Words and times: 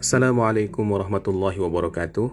Assalamualaikum 0.00 0.96
warahmatullahi 0.96 1.60
wabarakatuh. 1.60 2.32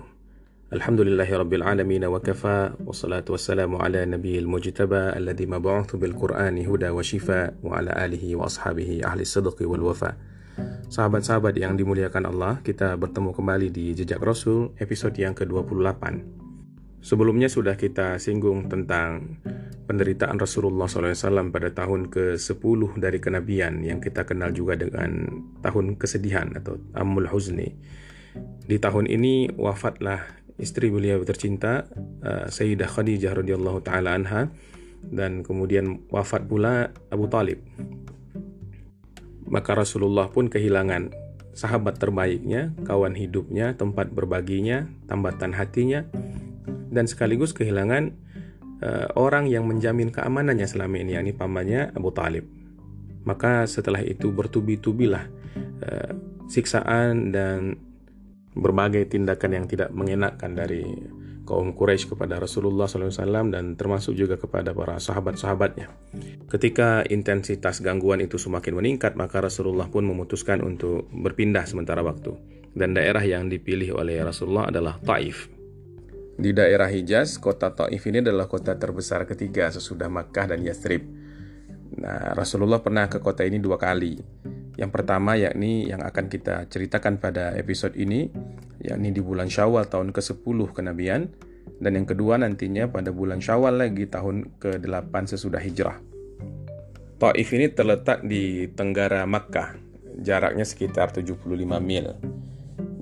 Alhamdulillahi 0.72 2.08
wa 2.08 2.24
kafa 2.24 2.80
wassalatu 2.80 3.36
wassalamu 3.36 3.84
ala 3.84 4.08
nabiyil 4.08 4.48
mujtaba 4.48 5.12
alladhi 5.12 5.52
mab'uthu 5.52 6.00
bil 6.00 6.16
qur'ani 6.16 6.64
huda 6.64 6.96
wa 6.96 7.04
shifa 7.04 7.60
wa 7.60 7.84
ala 7.84 7.92
alihi 7.92 8.40
wa 8.40 8.48
ashabihi 8.48 9.04
ahli 9.04 9.28
sidqi 9.28 9.68
wal 9.68 9.84
wafa. 9.84 10.16
Sahabat-sahabat 10.88 11.60
yang 11.60 11.76
dimuliakan 11.76 12.32
Allah, 12.32 12.64
kita 12.64 12.96
bertemu 12.96 13.36
kembali 13.36 13.68
di 13.68 13.92
Jejak 13.92 14.24
Rasul 14.24 14.72
episode 14.80 15.20
yang 15.20 15.36
ke-28. 15.36 16.24
Sebelumnya 17.04 17.52
sudah 17.52 17.76
kita 17.76 18.16
singgung 18.16 18.72
tentang 18.72 19.44
penderitaan 19.88 20.36
Rasulullah 20.36 20.86
SAW 20.92 21.48
pada 21.50 21.72
tahun 21.72 22.12
ke-10 22.12 23.00
dari 23.00 23.24
kenabian 23.24 23.82
yang 23.88 24.04
kita 24.04 24.28
kenal 24.28 24.52
juga 24.52 24.76
dengan 24.76 25.32
tahun 25.64 25.96
kesedihan 25.96 26.52
atau 26.60 26.76
Amul 26.92 27.32
Huzni. 27.32 27.72
Di 28.68 28.78
tahun 28.78 29.08
ini 29.08 29.56
wafatlah 29.56 30.28
istri 30.60 30.92
beliau 30.92 31.24
tercinta 31.24 31.88
uh, 32.22 32.52
Sayyidah 32.52 32.92
Khadijah 32.92 33.34
radhiyallahu 33.34 33.80
taala 33.82 34.14
anha 34.14 34.52
dan 35.08 35.42
kemudian 35.42 36.04
wafat 36.12 36.44
pula 36.44 36.92
Abu 37.08 37.32
Talib. 37.32 37.64
Maka 39.48 39.72
Rasulullah 39.80 40.28
pun 40.28 40.52
kehilangan 40.52 41.16
sahabat 41.56 41.96
terbaiknya, 41.98 42.76
kawan 42.84 43.16
hidupnya, 43.16 43.74
tempat 43.80 44.12
berbaginya, 44.12 44.92
tambatan 45.08 45.56
hatinya, 45.56 46.04
dan 46.92 47.08
sekaligus 47.08 47.56
kehilangan 47.56 48.27
uh, 48.82 49.08
orang 49.18 49.50
yang 49.50 49.66
menjamin 49.66 50.14
keamanannya 50.14 50.68
selama 50.68 50.96
ini, 51.02 51.18
yakni 51.18 51.32
pamannya 51.34 51.94
Abu 51.94 52.10
Talib. 52.14 52.46
Maka 53.28 53.68
setelah 53.68 54.00
itu 54.02 54.32
bertubi-tubilah 54.32 55.26
uh, 55.84 56.12
siksaan 56.48 57.36
dan 57.36 57.76
berbagai 58.58 59.14
tindakan 59.14 59.52
yang 59.54 59.66
tidak 59.70 59.94
mengenakkan 59.94 60.58
dari 60.58 60.82
kaum 61.48 61.72
Quraisy 61.72 62.12
kepada 62.12 62.44
Rasulullah 62.44 62.92
SAW 62.92 63.48
dan 63.54 63.80
termasuk 63.80 64.20
juga 64.20 64.36
kepada 64.36 64.76
para 64.76 65.00
sahabat-sahabatnya. 65.00 65.88
Ketika 66.52 67.08
intensitas 67.08 67.80
gangguan 67.80 68.20
itu 68.20 68.36
semakin 68.36 68.76
meningkat, 68.76 69.16
maka 69.16 69.40
Rasulullah 69.40 69.88
pun 69.88 70.04
memutuskan 70.04 70.60
untuk 70.60 71.08
berpindah 71.08 71.64
sementara 71.64 72.04
waktu. 72.04 72.36
Dan 72.76 72.94
daerah 72.94 73.24
yang 73.24 73.48
dipilih 73.48 73.96
oleh 73.96 74.20
Rasulullah 74.22 74.68
adalah 74.68 75.00
Taif. 75.00 75.57
Di 76.38 76.54
daerah 76.54 76.86
Hijaz, 76.86 77.42
kota 77.42 77.74
Taif 77.74 78.06
ini 78.06 78.22
adalah 78.22 78.46
kota 78.46 78.78
terbesar 78.78 79.26
ketiga 79.26 79.74
sesudah 79.74 80.06
Makkah 80.06 80.54
dan 80.54 80.62
Yathrib. 80.62 81.02
Nah, 81.98 82.38
Rasulullah 82.38 82.78
pernah 82.78 83.10
ke 83.10 83.18
kota 83.18 83.42
ini 83.42 83.58
dua 83.58 83.82
kali. 83.82 84.22
Yang 84.78 84.92
pertama 84.94 85.34
yakni 85.34 85.90
yang 85.90 86.06
akan 86.06 86.30
kita 86.30 86.70
ceritakan 86.70 87.18
pada 87.18 87.58
episode 87.58 87.98
ini, 87.98 88.30
yakni 88.86 89.10
di 89.10 89.18
bulan 89.18 89.50
Syawal 89.50 89.90
tahun 89.90 90.14
ke-10 90.14 90.78
kenabian, 90.78 91.34
dan 91.82 91.98
yang 91.98 92.06
kedua 92.06 92.38
nantinya 92.38 92.86
pada 92.86 93.10
bulan 93.10 93.42
Syawal 93.42 93.82
lagi 93.82 94.06
tahun 94.06 94.62
ke-8 94.62 95.34
sesudah 95.34 95.58
hijrah. 95.58 95.98
Taif 97.18 97.50
ini 97.50 97.74
terletak 97.74 98.22
di 98.22 98.70
tenggara 98.78 99.26
Makkah, 99.26 99.74
jaraknya 100.22 100.70
sekitar 100.70 101.10
75 101.18 101.50
mil. 101.82 102.14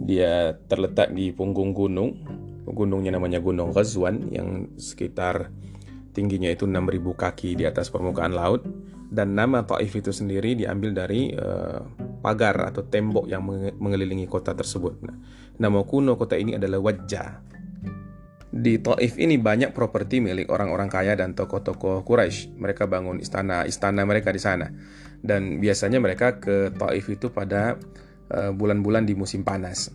Dia 0.07 0.55
terletak 0.71 1.11
di 1.11 1.35
punggung 1.35 1.75
gunung 1.75 2.15
gunungnya 2.65 3.13
namanya 3.13 3.37
Gunung 3.41 3.69
Ghazwan 3.69 4.33
yang 4.33 4.73
sekitar 4.81 5.53
tingginya 6.15 6.49
itu 6.49 6.65
6000 6.65 7.01
kaki 7.13 7.59
di 7.59 7.63
atas 7.67 7.91
permukaan 7.91 8.33
laut 8.33 8.65
dan 9.11 9.37
nama 9.37 9.61
Taif 9.63 9.93
itu 9.93 10.09
sendiri 10.09 10.57
diambil 10.57 10.91
dari 10.95 11.29
uh, 11.35 11.79
pagar 12.25 12.57
atau 12.73 12.81
tembok 12.81 13.29
yang 13.29 13.45
mengelilingi 13.77 14.25
kota 14.25 14.57
tersebut. 14.57 14.97
Nah, 15.05 15.15
nama 15.61 15.85
kuno 15.85 16.17
kota 16.17 16.33
ini 16.33 16.57
adalah 16.57 16.81
Wajjah. 16.81 17.29
Di 18.55 18.81
Taif 18.81 19.19
ini 19.21 19.37
banyak 19.37 19.75
properti 19.75 20.23
milik 20.23 20.49
orang-orang 20.49 20.89
kaya 20.89 21.13
dan 21.13 21.37
tokoh-tokoh 21.37 22.01
Quraisy. 22.01 22.57
Mereka 22.57 22.89
bangun 22.89 23.21
istana-istana 23.21 24.07
mereka 24.07 24.31
di 24.33 24.41
sana. 24.41 24.71
Dan 25.21 25.59
biasanya 25.61 25.99
mereka 26.01 26.39
ke 26.39 26.71
Taif 26.73 27.05
itu 27.11 27.29
pada 27.35 27.75
eh, 28.31 28.51
bulan-bulan 28.55 29.03
uh, 29.03 29.07
di 29.11 29.13
musim 29.13 29.43
panas. 29.43 29.91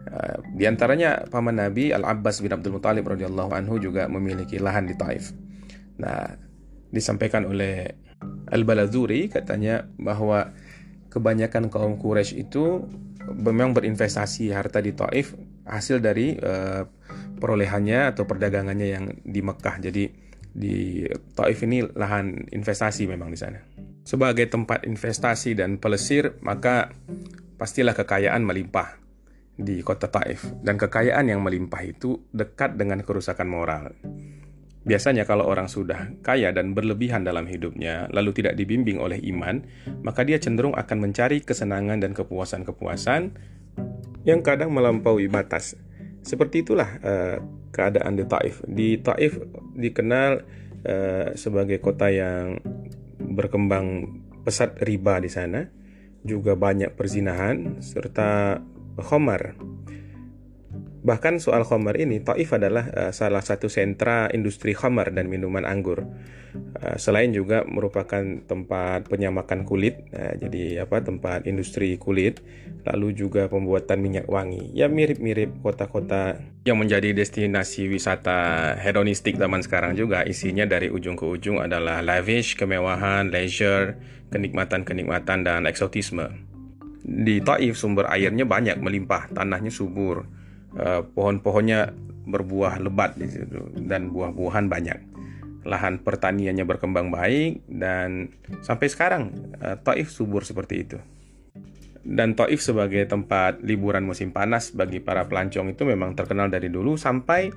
Eh, 0.00 0.38
di 0.56 0.64
antaranya 0.64 1.28
paman 1.28 1.60
Nabi 1.60 1.92
Al-Abbas 1.92 2.40
bin 2.40 2.50
Abdul 2.50 2.80
Muthalib 2.80 3.04
radhiyallahu 3.04 3.52
anhu 3.52 3.76
juga 3.76 4.08
memiliki 4.08 4.56
lahan 4.56 4.88
di 4.88 4.96
Taif. 4.96 5.36
Nah, 6.00 6.24
disampaikan 6.88 7.44
oleh 7.44 7.84
Al-Balazuri 8.48 9.28
katanya 9.28 9.84
bahwa 10.00 10.50
kebanyakan 11.12 11.68
kaum 11.68 12.00
Quraisy 12.00 12.48
itu 12.48 12.88
memang 13.28 13.76
berinvestasi 13.76 14.50
harta 14.56 14.80
di 14.80 14.96
Taif 14.96 15.36
hasil 15.68 16.02
dari 16.02 16.34
uh, 16.34 16.82
perolehannya 17.38 18.10
atau 18.10 18.24
perdagangannya 18.26 18.88
yang 18.90 19.04
di 19.22 19.40
Mekah. 19.44 19.76
Jadi 19.78 20.04
di 20.50 21.06
Taif 21.36 21.62
ini 21.62 21.84
lahan 21.84 22.50
investasi 22.50 23.06
memang 23.06 23.30
di 23.30 23.38
sana. 23.38 23.60
Sebagai 24.02 24.48
tempat 24.50 24.82
investasi 24.82 25.54
dan 25.54 25.78
pelesir, 25.78 26.40
maka 26.42 26.90
pastilah 27.60 27.94
kekayaan 27.94 28.42
melimpah 28.42 29.00
di 29.60 29.84
kota 29.84 30.08
Taif 30.08 30.48
dan 30.64 30.80
kekayaan 30.80 31.28
yang 31.28 31.44
melimpah 31.44 31.84
itu 31.84 32.24
dekat 32.32 32.80
dengan 32.80 33.04
kerusakan 33.04 33.46
moral. 33.46 33.92
Biasanya 34.80 35.28
kalau 35.28 35.44
orang 35.44 35.68
sudah 35.68 36.16
kaya 36.24 36.56
dan 36.56 36.72
berlebihan 36.72 37.20
dalam 37.20 37.44
hidupnya 37.44 38.08
lalu 38.16 38.32
tidak 38.32 38.56
dibimbing 38.56 38.96
oleh 38.96 39.20
iman, 39.28 39.60
maka 40.00 40.24
dia 40.24 40.40
cenderung 40.40 40.72
akan 40.72 40.98
mencari 41.04 41.44
kesenangan 41.44 42.00
dan 42.00 42.16
kepuasan-kepuasan 42.16 43.36
yang 44.24 44.40
kadang 44.40 44.72
melampaui 44.72 45.28
batas. 45.28 45.76
Seperti 46.24 46.64
itulah 46.64 46.96
uh, 47.04 47.36
keadaan 47.72 48.16
di 48.16 48.24
Taif. 48.24 48.64
Di 48.64 48.88
Taif 49.04 49.36
dikenal 49.76 50.30
uh, 50.88 51.28
sebagai 51.36 51.76
kota 51.84 52.08
yang 52.08 52.60
berkembang 53.20 54.16
pesat 54.44 54.80
riba 54.80 55.20
di 55.20 55.28
sana, 55.28 55.68
juga 56.24 56.56
banyak 56.56 56.96
perzinahan 56.96 57.80
serta 57.80 58.60
Khomar. 58.98 59.54
Bahkan 61.00 61.40
soal 61.40 61.64
Khomar 61.64 61.96
ini, 61.96 62.20
Taif 62.20 62.52
adalah 62.52 62.84
uh, 62.92 63.12
salah 63.12 63.40
satu 63.40 63.72
sentra 63.72 64.28
industri 64.36 64.76
Khomar 64.76 65.08
dan 65.16 65.32
minuman 65.32 65.64
anggur. 65.64 66.04
Uh, 66.52 66.96
selain 67.00 67.32
juga 67.32 67.64
merupakan 67.64 68.20
tempat 68.44 69.08
penyamakan 69.08 69.64
kulit, 69.64 70.04
uh, 70.12 70.36
jadi 70.36 70.84
apa 70.84 71.00
tempat 71.00 71.48
industri 71.48 71.96
kulit, 71.96 72.44
lalu 72.84 73.16
juga 73.16 73.48
pembuatan 73.48 73.96
minyak 73.96 74.28
wangi. 74.28 74.76
Ya 74.76 74.92
mirip-mirip 74.92 75.64
kota-kota 75.64 76.36
yang 76.68 76.76
menjadi 76.76 77.16
destinasi 77.16 77.88
wisata 77.88 78.76
hedonistik 78.76 79.40
zaman 79.40 79.64
sekarang 79.64 79.96
juga. 79.96 80.28
Isinya 80.28 80.68
dari 80.68 80.92
ujung 80.92 81.16
ke 81.16 81.24
ujung 81.24 81.64
adalah 81.64 82.04
lavish, 82.04 82.60
kemewahan, 82.60 83.32
leisure, 83.32 83.96
kenikmatan-kenikmatan 84.28 85.48
dan 85.48 85.64
eksotisme 85.64 86.49
di 87.00 87.40
Taif 87.40 87.80
sumber 87.80 88.08
airnya 88.12 88.44
banyak 88.44 88.76
melimpah, 88.80 89.32
tanahnya 89.32 89.72
subur, 89.72 90.28
uh, 90.76 91.02
pohon-pohonnya 91.02 91.92
berbuah 92.28 92.78
lebat 92.78 93.16
dan 93.80 94.12
buah-buahan 94.12 94.66
banyak. 94.68 94.98
Lahan 95.64 96.00
pertaniannya 96.00 96.64
berkembang 96.64 97.12
baik 97.12 97.68
dan 97.68 98.32
sampai 98.64 98.86
sekarang 98.88 99.22
uh, 99.60 99.76
Taif 99.80 100.12
subur 100.12 100.44
seperti 100.44 100.74
itu. 100.76 100.98
Dan 102.00 102.32
Taif 102.32 102.64
sebagai 102.64 103.04
tempat 103.04 103.60
liburan 103.60 104.08
musim 104.08 104.32
panas 104.32 104.72
bagi 104.72 105.04
para 105.04 105.28
pelancong 105.28 105.76
itu 105.76 105.84
memang 105.84 106.16
terkenal 106.16 106.48
dari 106.48 106.72
dulu 106.72 106.96
sampai 106.96 107.52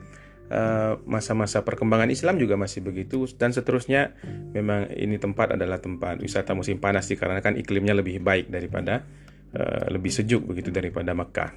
eh, 0.52 0.94
masa-masa 1.08 1.64
perkembangan 1.64 2.12
Islam 2.12 2.36
juga 2.36 2.60
masih 2.60 2.84
begitu 2.84 3.24
dan 3.40 3.56
seterusnya 3.56 4.12
memang 4.52 4.92
ini 4.92 5.16
tempat 5.16 5.56
adalah 5.56 5.80
tempat 5.80 6.20
wisata 6.20 6.52
musim 6.52 6.84
panas 6.84 7.07
dikarenakan 7.07 7.56
iklimnya 7.56 7.95
lebih 7.95 8.19
baik 8.19 8.51
daripada 8.51 9.07
Eh, 9.54 9.86
lebih 9.94 10.10
sejuk 10.10 10.50
begitu 10.50 10.74
daripada 10.74 11.14
Mekah. 11.14 11.54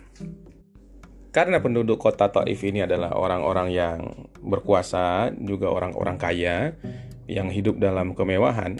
Karena 1.32 1.64
penduduk 1.64 1.96
kota 1.96 2.28
Taif 2.28 2.60
ini 2.60 2.84
adalah 2.84 3.16
orang-orang 3.16 3.72
yang 3.72 4.28
berkuasa, 4.44 5.32
juga 5.40 5.72
orang-orang 5.72 6.20
kaya 6.20 6.76
yang 7.24 7.48
hidup 7.48 7.80
dalam 7.80 8.12
kemewahan, 8.12 8.76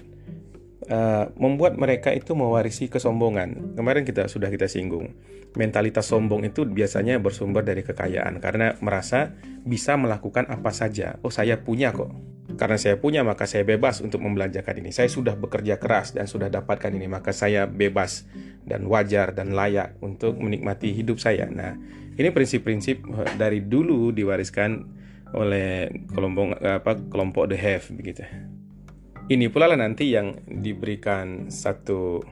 uh, 0.89 1.29
membuat 1.37 1.77
mereka 1.77 2.13
itu 2.17 2.33
mewarisi 2.33 2.89
kesombongan. 2.89 3.77
Kemarin 3.77 4.05
kita 4.09 4.29
sudah 4.29 4.49
kita 4.49 4.69
singgung, 4.73 5.13
mentalitas 5.53 6.09
sombong 6.09 6.49
itu 6.49 6.65
biasanya 6.65 7.21
bersumber 7.21 7.61
dari 7.61 7.85
kekayaan 7.85 8.41
karena 8.41 8.77
merasa 8.81 9.37
bisa 9.65 10.01
melakukan 10.01 10.49
apa 10.49 10.73
saja. 10.73 11.21
Oh, 11.21 11.33
saya 11.33 11.61
punya 11.61 11.93
kok. 11.93 12.36
Karena 12.57 12.81
saya 12.81 12.97
punya, 12.97 13.21
maka 13.21 13.45
saya 13.45 13.63
bebas 13.69 14.01
untuk 14.01 14.25
membelanjakan 14.25 14.81
ini. 14.81 14.91
Saya 14.91 15.13
sudah 15.13 15.37
bekerja 15.37 15.77
keras 15.77 16.17
dan 16.17 16.25
sudah 16.25 16.49
dapatkan 16.49 16.89
ini, 16.89 17.05
maka 17.05 17.31
saya 17.37 17.69
bebas 17.69 18.25
dan 18.65 18.89
wajar 18.89 19.37
dan 19.37 19.53
layak 19.53 19.95
untuk 20.01 20.41
menikmati 20.41 20.97
hidup 20.97 21.21
saya. 21.21 21.47
Nah, 21.53 21.77
ini 22.17 22.33
prinsip-prinsip 22.33 23.05
eh, 23.05 23.31
dari 23.37 23.61
dulu 23.61 24.11
diwariskan 24.11 24.89
oleh 25.37 25.91
kelompok 26.09 26.57
apa 26.63 26.97
kelompok 27.13 27.45
the 27.53 27.59
have 27.59 27.85
begitu. 27.93 28.25
Ini 29.27 29.51
pula 29.51 29.67
lah 29.67 29.77
nanti 29.77 30.15
yang 30.15 30.39
diberikan 30.47 31.51
satu 31.51 32.23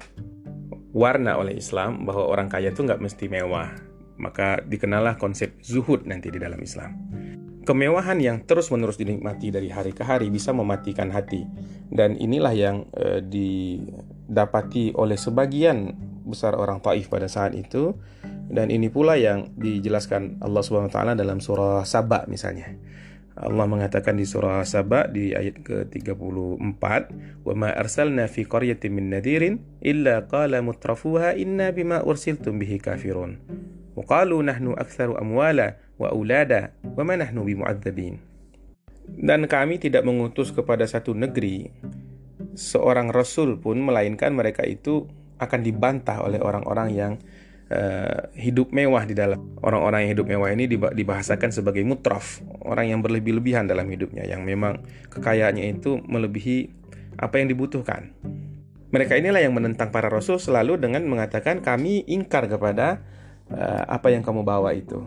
warna 0.94 1.34
oleh 1.34 1.58
Islam 1.58 2.06
bahwa 2.06 2.30
orang 2.30 2.46
kaya 2.46 2.70
itu 2.70 2.86
nggak 2.86 3.02
mesti 3.02 3.26
mewah. 3.26 3.74
Maka 4.14 4.62
dikenallah 4.62 5.18
konsep 5.18 5.58
zuhud 5.58 6.06
nanti 6.06 6.30
di 6.30 6.38
dalam 6.38 6.62
Islam. 6.62 6.94
Kemewahan 7.64 8.20
yang 8.20 8.44
terus-menerus 8.44 9.00
dinikmati 9.00 9.48
dari 9.48 9.72
hari 9.72 9.96
ke 9.96 10.04
hari 10.04 10.28
bisa 10.28 10.52
mematikan 10.52 11.08
hati. 11.08 11.48
Dan 11.88 12.20
inilah 12.20 12.52
yang 12.52 12.84
eh, 12.92 13.24
didapati 13.24 14.92
oleh 14.92 15.16
sebagian 15.16 15.96
besar 16.28 16.56
orang 16.56 16.84
Taif 16.84 17.08
pada 17.08 17.24
saat 17.24 17.56
itu. 17.56 17.96
Dan 18.44 18.68
ini 18.68 18.92
pula 18.92 19.16
yang 19.16 19.56
dijelaskan 19.56 20.44
Allah 20.44 20.60
Subhanahu 20.60 20.92
wa 20.92 20.94
taala 20.94 21.12
dalam 21.16 21.40
surah 21.40 21.88
Saba 21.88 22.28
misalnya. 22.28 22.76
Allah 23.34 23.66
mengatakan 23.66 24.14
di 24.14 24.22
surah 24.22 24.62
Saba 24.62 25.10
di 25.10 25.34
ayat 25.34 25.58
ke-34, 25.66 26.84
"Wa 27.42 27.54
ma 27.58 27.74
arsalna 27.74 28.30
fi 28.30 28.46
qaryatin 28.46 28.94
min 28.94 29.10
nadirin 29.10 29.58
illa 29.82 30.22
qala 30.30 30.62
mutrafuha 30.62 31.34
inna 31.34 31.74
bima 31.74 32.04
ursiltum 32.06 32.62
bihi 32.62 32.78
kafirun." 32.78 33.42
Nahnu 33.94 34.74
aktsaru 34.74 35.18
amwala 35.18 35.78
wa 35.98 36.10
aulada 36.10 36.74
wa 36.82 37.02
ma 37.06 37.14
nahnu 37.18 37.46
bimu'adzabin. 37.46 38.18
Dan 39.04 39.44
kami 39.44 39.76
tidak 39.76 40.02
mengutus 40.02 40.48
kepada 40.48 40.88
satu 40.88 41.12
negeri 41.12 41.68
seorang 42.56 43.12
rasul 43.12 43.60
pun 43.60 43.78
melainkan 43.82 44.32
mereka 44.32 44.64
itu 44.64 45.04
akan 45.36 45.60
dibantah 45.60 46.24
oleh 46.24 46.40
orang-orang 46.40 46.88
yang 46.94 47.12
uh, 47.68 48.32
hidup 48.38 48.72
mewah 48.72 49.04
di 49.04 49.12
dalam. 49.12 49.54
Orang-orang 49.60 50.08
yang 50.08 50.10
hidup 50.18 50.26
mewah 50.30 50.48
ini 50.54 50.70
dibahasakan 50.70 51.52
sebagai 51.52 51.84
mutraf 51.84 52.40
orang 52.64 52.96
yang 52.96 53.00
berlebih-lebihan 53.04 53.68
dalam 53.68 53.84
hidupnya 53.90 54.24
yang 54.24 54.46
memang 54.46 54.80
kekayaannya 55.12 55.78
itu 55.78 56.00
melebihi 56.00 56.70
apa 57.20 57.38
yang 57.42 57.52
dibutuhkan. 57.52 58.14
Mereka 58.94 59.18
inilah 59.18 59.42
yang 59.42 59.52
menentang 59.52 59.90
para 59.90 60.06
rasul 60.06 60.38
selalu 60.38 60.78
dengan 60.78 61.02
mengatakan 61.04 61.58
kami 61.58 62.06
ingkar 62.06 62.46
kepada 62.46 63.02
uh, 63.50 63.82
apa 63.90 64.14
yang 64.14 64.22
kamu 64.22 64.46
bawa 64.46 64.70
itu 64.70 65.02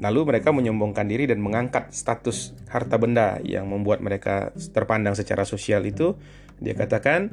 lalu 0.00 0.34
mereka 0.34 0.50
menyombongkan 0.50 1.04
diri 1.06 1.28
dan 1.28 1.44
mengangkat 1.44 1.92
status 1.92 2.56
harta 2.72 2.96
benda 2.96 3.36
yang 3.44 3.68
membuat 3.68 4.00
mereka 4.00 4.50
terpandang 4.72 5.12
secara 5.12 5.44
sosial 5.44 5.84
itu 5.84 6.16
dia 6.60 6.72
katakan 6.72 7.30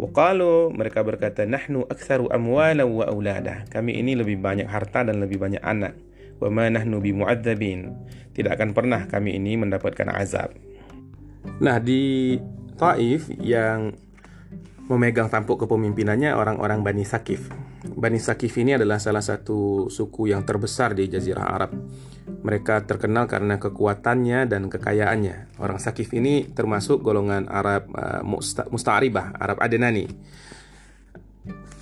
Waqalu 0.00 0.72
mereka 0.72 1.04
berkata 1.04 1.44
nahnu 1.44 1.84
aktsaru 1.84 2.32
amwala 2.32 2.88
wa 2.88 3.04
aulada. 3.04 3.68
Kami 3.68 4.00
ini 4.00 4.16
lebih 4.16 4.40
banyak 4.40 4.64
harta 4.64 5.04
dan 5.04 5.20
lebih 5.20 5.36
banyak 5.36 5.60
anak. 5.60 5.92
Wa 6.40 6.48
nahnu 6.48 7.04
bimu'adzabin. 7.04 7.92
Tidak 8.32 8.48
akan 8.48 8.72
pernah 8.72 9.04
kami 9.04 9.36
ini 9.36 9.60
mendapatkan 9.60 10.08
azab. 10.08 10.56
Nah, 11.60 11.76
di 11.84 12.40
Taif 12.80 13.28
yang 13.44 13.92
memegang 14.88 15.28
tampuk 15.28 15.68
kepemimpinannya 15.68 16.32
orang-orang 16.32 16.80
Bani 16.80 17.04
Sakif. 17.04 17.52
Bani 17.84 18.16
Sakif 18.16 18.56
ini 18.56 18.80
adalah 18.80 18.96
salah 18.96 19.20
satu 19.20 19.92
suku 19.92 20.32
yang 20.32 20.48
terbesar 20.48 20.96
di 20.96 21.12
Jazirah 21.12 21.44
Arab. 21.44 21.76
Mereka 22.40 22.88
terkenal 22.88 23.28
karena 23.28 23.60
kekuatannya 23.60 24.48
dan 24.48 24.72
kekayaannya. 24.72 25.60
Orang 25.60 25.76
Sakif 25.76 26.14
ini 26.16 26.48
termasuk 26.48 27.04
golongan 27.04 27.50
Arab 27.50 27.90
uh, 27.92 28.24
Musta'ribah, 28.70 29.36
Arab 29.36 29.60
Adenani. 29.60 30.08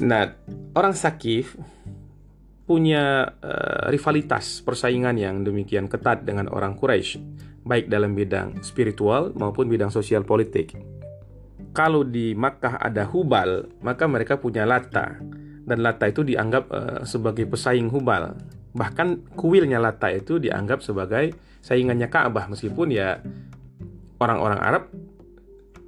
Nah, 0.03 0.35
orang 0.75 0.95
Sakif 0.99 1.55
punya 2.69 3.25
uh, 3.29 3.89
rivalitas 3.89 4.61
persaingan 4.61 5.17
yang 5.17 5.41
demikian 5.41 5.89
ketat 5.89 6.27
dengan 6.27 6.53
orang 6.53 6.77
Quraisy, 6.77 7.17
baik 7.65 7.89
dalam 7.89 8.12
bidang 8.12 8.61
spiritual 8.61 9.33
maupun 9.39 9.71
bidang 9.71 9.89
sosial 9.89 10.27
politik. 10.27 10.77
Kalau 11.73 12.03
di 12.03 12.35
Makkah 12.35 12.83
ada 12.83 13.06
Hubal, 13.06 13.71
maka 13.81 14.05
mereka 14.11 14.37
punya 14.37 14.67
Lata, 14.67 15.17
dan 15.69 15.79
Lata 15.85 16.09
itu 16.09 16.27
dianggap 16.27 16.65
uh, 16.69 17.00
sebagai 17.06 17.47
pesaing 17.47 17.89
Hubal 17.93 18.58
Bahkan 18.79 19.35
kuilnya 19.35 19.83
Lata 19.83 20.07
itu 20.15 20.39
dianggap 20.39 20.87
sebagai 20.87 21.35
saingannya 21.59 22.07
Ka'bah 22.07 22.47
meskipun 22.47 22.95
ya 22.95 23.19
orang-orang 24.23 24.61
Arab 24.63 24.85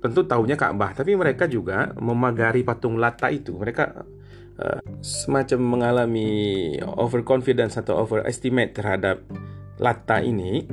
tentu 0.00 0.24
tahunya 0.24 0.56
Ka'bah, 0.56 0.96
tapi 0.96 1.14
mereka 1.14 1.44
juga 1.46 1.92
memagari 2.00 2.64
patung 2.64 2.96
Lata 2.96 3.28
itu. 3.28 3.54
Mereka 3.54 3.84
uh, 4.58 4.80
semacam 5.04 5.60
mengalami 5.60 6.30
overconfidence 6.82 7.76
atau 7.78 8.00
overestimate 8.00 8.72
terhadap 8.74 9.22
Lata 9.78 10.24
ini. 10.24 10.64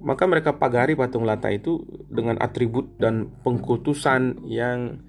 Maka 0.00 0.24
mereka 0.24 0.56
pagari 0.56 0.96
patung 0.96 1.28
Lata 1.28 1.52
itu 1.52 1.84
dengan 2.08 2.40
atribut 2.40 2.96
dan 2.96 3.28
pengkultusan 3.44 4.48
yang 4.48 5.04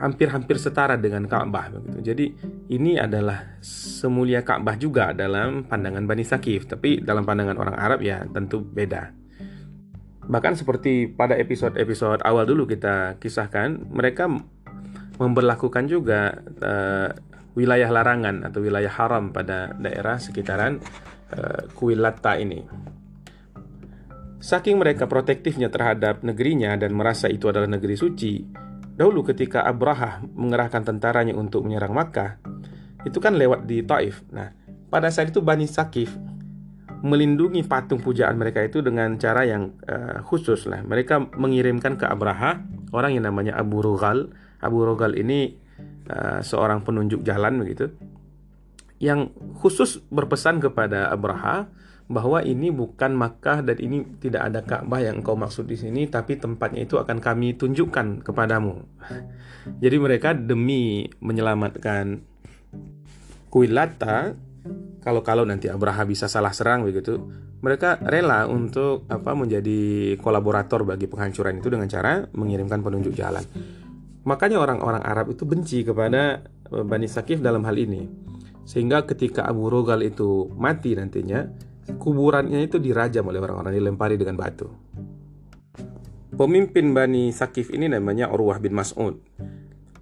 hampir-hampir 0.00 0.56
uh, 0.56 0.62
setara 0.62 1.00
dengan 1.00 1.24
Ka'bah 1.24 1.72
begitu. 1.72 2.12
Jadi 2.12 2.26
ini 2.68 3.00
adalah 3.00 3.56
semulia 3.64 4.44
Ka'bah 4.44 4.76
juga 4.76 5.16
dalam 5.16 5.64
pandangan 5.64 6.04
Bani 6.04 6.24
Sakif, 6.24 6.68
tapi 6.68 7.00
dalam 7.00 7.24
pandangan 7.24 7.56
orang 7.56 7.76
Arab 7.76 8.04
ya 8.04 8.20
tentu 8.28 8.60
beda. 8.60 9.16
Bahkan 10.30 10.54
seperti 10.60 11.08
pada 11.08 11.34
episode-episode 11.40 12.22
awal 12.22 12.44
dulu 12.44 12.68
kita 12.68 13.16
kisahkan, 13.16 13.80
mereka 13.90 14.28
memperlakukan 15.16 15.84
juga 15.88 16.36
uh, 16.60 17.10
wilayah 17.58 17.90
larangan 17.90 18.46
atau 18.46 18.62
wilayah 18.62 18.92
haram 18.92 19.34
pada 19.34 19.74
daerah 19.74 20.20
sekitaran 20.22 20.78
uh, 21.34 21.66
kuil 21.74 21.98
Latta 21.98 22.36
ini. 22.38 22.62
Saking 24.40 24.80
mereka 24.80 25.04
protektifnya 25.04 25.68
terhadap 25.68 26.24
negerinya 26.24 26.72
dan 26.80 26.96
merasa 26.96 27.28
itu 27.28 27.50
adalah 27.52 27.68
negeri 27.68 27.92
suci, 27.92 28.40
Dahulu 29.00 29.24
ketika 29.32 29.64
Abraha 29.64 30.20
mengerahkan 30.36 30.84
tentaranya 30.84 31.32
untuk 31.32 31.64
menyerang 31.64 31.96
Makkah, 31.96 32.36
itu 33.08 33.16
kan 33.16 33.32
lewat 33.32 33.64
di 33.64 33.80
Taif. 33.80 34.20
Nah, 34.28 34.52
pada 34.92 35.08
saat 35.08 35.32
itu 35.32 35.40
Bani 35.40 35.64
Sakif 35.64 36.12
melindungi 37.00 37.64
patung 37.64 38.04
pujaan 38.04 38.36
mereka 38.36 38.60
itu 38.60 38.84
dengan 38.84 39.16
cara 39.16 39.48
yang 39.48 39.72
uh, 39.88 40.20
khusus 40.20 40.68
lah. 40.68 40.84
Mereka 40.84 41.32
mengirimkan 41.32 41.96
ke 41.96 42.04
Abraha 42.04 42.60
orang 42.92 43.16
yang 43.16 43.24
namanya 43.24 43.56
Abu 43.56 43.80
Rogal. 43.80 44.28
Abu 44.60 44.84
Rogal 44.84 45.16
ini 45.16 45.56
uh, 46.12 46.44
seorang 46.44 46.84
penunjuk 46.84 47.24
jalan 47.24 47.56
begitu, 47.64 47.88
yang 49.00 49.32
khusus 49.58 50.04
berpesan 50.12 50.60
kepada 50.60 51.08
Abraha 51.08 51.72
bahwa 52.10 52.42
ini 52.44 52.68
bukan 52.68 53.16
Makkah 53.16 53.62
dan 53.64 53.78
ini 53.80 54.02
tidak 54.18 54.50
ada 54.50 54.60
Ka'bah 54.66 55.00
yang 55.00 55.22
engkau 55.22 55.38
maksud 55.38 55.64
di 55.64 55.78
sini 55.78 56.10
tapi 56.10 56.36
tempatnya 56.36 56.84
itu 56.84 57.00
akan 57.00 57.18
kami 57.22 57.56
tunjukkan 57.56 58.20
kepadamu. 58.20 58.84
Jadi 59.82 59.96
mereka 59.96 60.36
demi 60.36 61.08
menyelamatkan 61.22 62.20
kuil 63.48 63.72
Lata 63.72 64.34
kalau-kalau 65.00 65.48
nanti 65.48 65.72
Abraha 65.72 66.04
bisa 66.04 66.28
salah 66.28 66.52
serang 66.52 66.84
begitu, 66.84 67.16
mereka 67.64 67.96
rela 68.04 68.44
untuk 68.44 69.08
apa 69.08 69.32
menjadi 69.32 70.12
kolaborator 70.20 70.84
bagi 70.84 71.08
penghancuran 71.08 71.56
itu 71.60 71.72
dengan 71.72 71.88
cara 71.88 72.28
mengirimkan 72.36 72.84
penunjuk 72.84 73.16
jalan. 73.16 73.40
Makanya 74.28 74.60
orang-orang 74.60 75.00
Arab 75.00 75.32
itu 75.32 75.48
benci 75.48 75.80
kepada 75.80 76.44
Bani 76.68 77.08
Sakif 77.08 77.40
dalam 77.40 77.64
hal 77.64 77.76
ini. 77.80 78.04
Sehingga 78.65 79.05
ketika 79.05 79.45
Abu 79.45 79.69
Rogal 79.69 80.01
itu 80.01 80.49
mati 80.57 80.97
nantinya, 80.97 81.45
kuburannya 81.97 82.65
itu 82.65 82.81
dirajam 82.81 83.29
oleh 83.29 83.39
orang-orang 83.41 83.77
dilempari 83.77 84.15
dengan 84.17 84.35
batu. 84.37 84.67
Pemimpin 86.35 86.91
Bani 86.91 87.31
Sakif 87.31 87.71
ini 87.71 87.87
namanya 87.87 88.27
Urwah 88.27 88.59
bin 88.59 88.75
Mas'ud. 88.75 89.15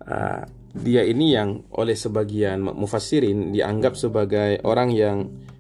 Uh, 0.04 0.42
dia 0.74 1.06
ini 1.06 1.38
yang 1.38 1.62
oleh 1.78 1.94
sebagian 1.94 2.66
mufassirin 2.66 3.54
dianggap 3.54 3.94
sebagai 3.94 4.58
orang 4.66 4.90
yang 4.90 5.18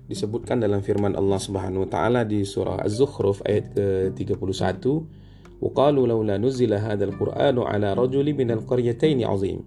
disebutkan 0.09 0.57
dalam 0.57 0.81
firman 0.81 1.13
Allah 1.13 1.37
Subhanahu 1.37 1.85
wa 1.85 1.89
taala 1.89 2.21
di 2.25 2.41
surah 2.41 2.81
Az-Zukhruf 2.81 3.45
ayat 3.45 3.77
ke-31 3.77 5.23
وقالوا 5.63 6.07
لولا 6.07 6.37
نزل 6.37 6.73
هذا 6.73 7.05
القرآن 7.05 7.55
على 7.59 7.93
رجل 7.93 8.27
من 8.35 8.51
القريتين 8.51 9.23
عظيم 9.23 9.59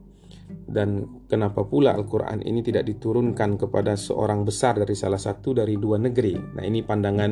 dan 0.72 1.22
kenapa 1.28 1.68
pula 1.68 1.92
Al-Quran 1.92 2.44
ini 2.44 2.64
tidak 2.64 2.88
diturunkan 2.88 3.60
kepada 3.60 4.00
seorang 4.00 4.48
besar 4.48 4.80
dari 4.80 4.96
salah 4.96 5.20
satu 5.20 5.52
dari 5.52 5.76
dua 5.76 6.00
negeri. 6.00 6.36
Nah 6.36 6.64
ini 6.64 6.80
pandangan 6.80 7.32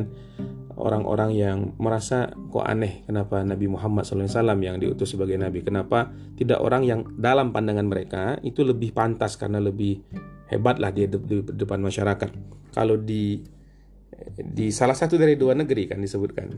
orang-orang 0.76 1.30
yang 1.36 1.58
merasa 1.76 2.32
kok 2.52 2.64
aneh 2.64 3.04
kenapa 3.04 3.44
Nabi 3.44 3.68
Muhammad 3.68 4.08
SAW 4.08 4.60
yang 4.60 4.80
diutus 4.80 5.12
sebagai 5.16 5.36
Nabi. 5.36 5.64
Kenapa 5.64 6.12
tidak 6.36 6.60
orang 6.60 6.82
yang 6.84 7.00
dalam 7.16 7.52
pandangan 7.52 7.86
mereka 7.88 8.36
itu 8.44 8.64
lebih 8.64 8.92
pantas 8.96 9.36
karena 9.40 9.60
lebih 9.60 10.00
hebatlah 10.48 10.90
dia 10.92 11.06
di 11.08 11.40
depan 11.44 11.80
masyarakat. 11.80 12.30
Kalau 12.72 13.00
di 13.00 13.40
di 14.36 14.68
salah 14.68 14.96
satu 14.96 15.16
dari 15.16 15.38
dua 15.38 15.56
negeri 15.56 15.88
kan 15.88 16.02
disebutkan 16.02 16.52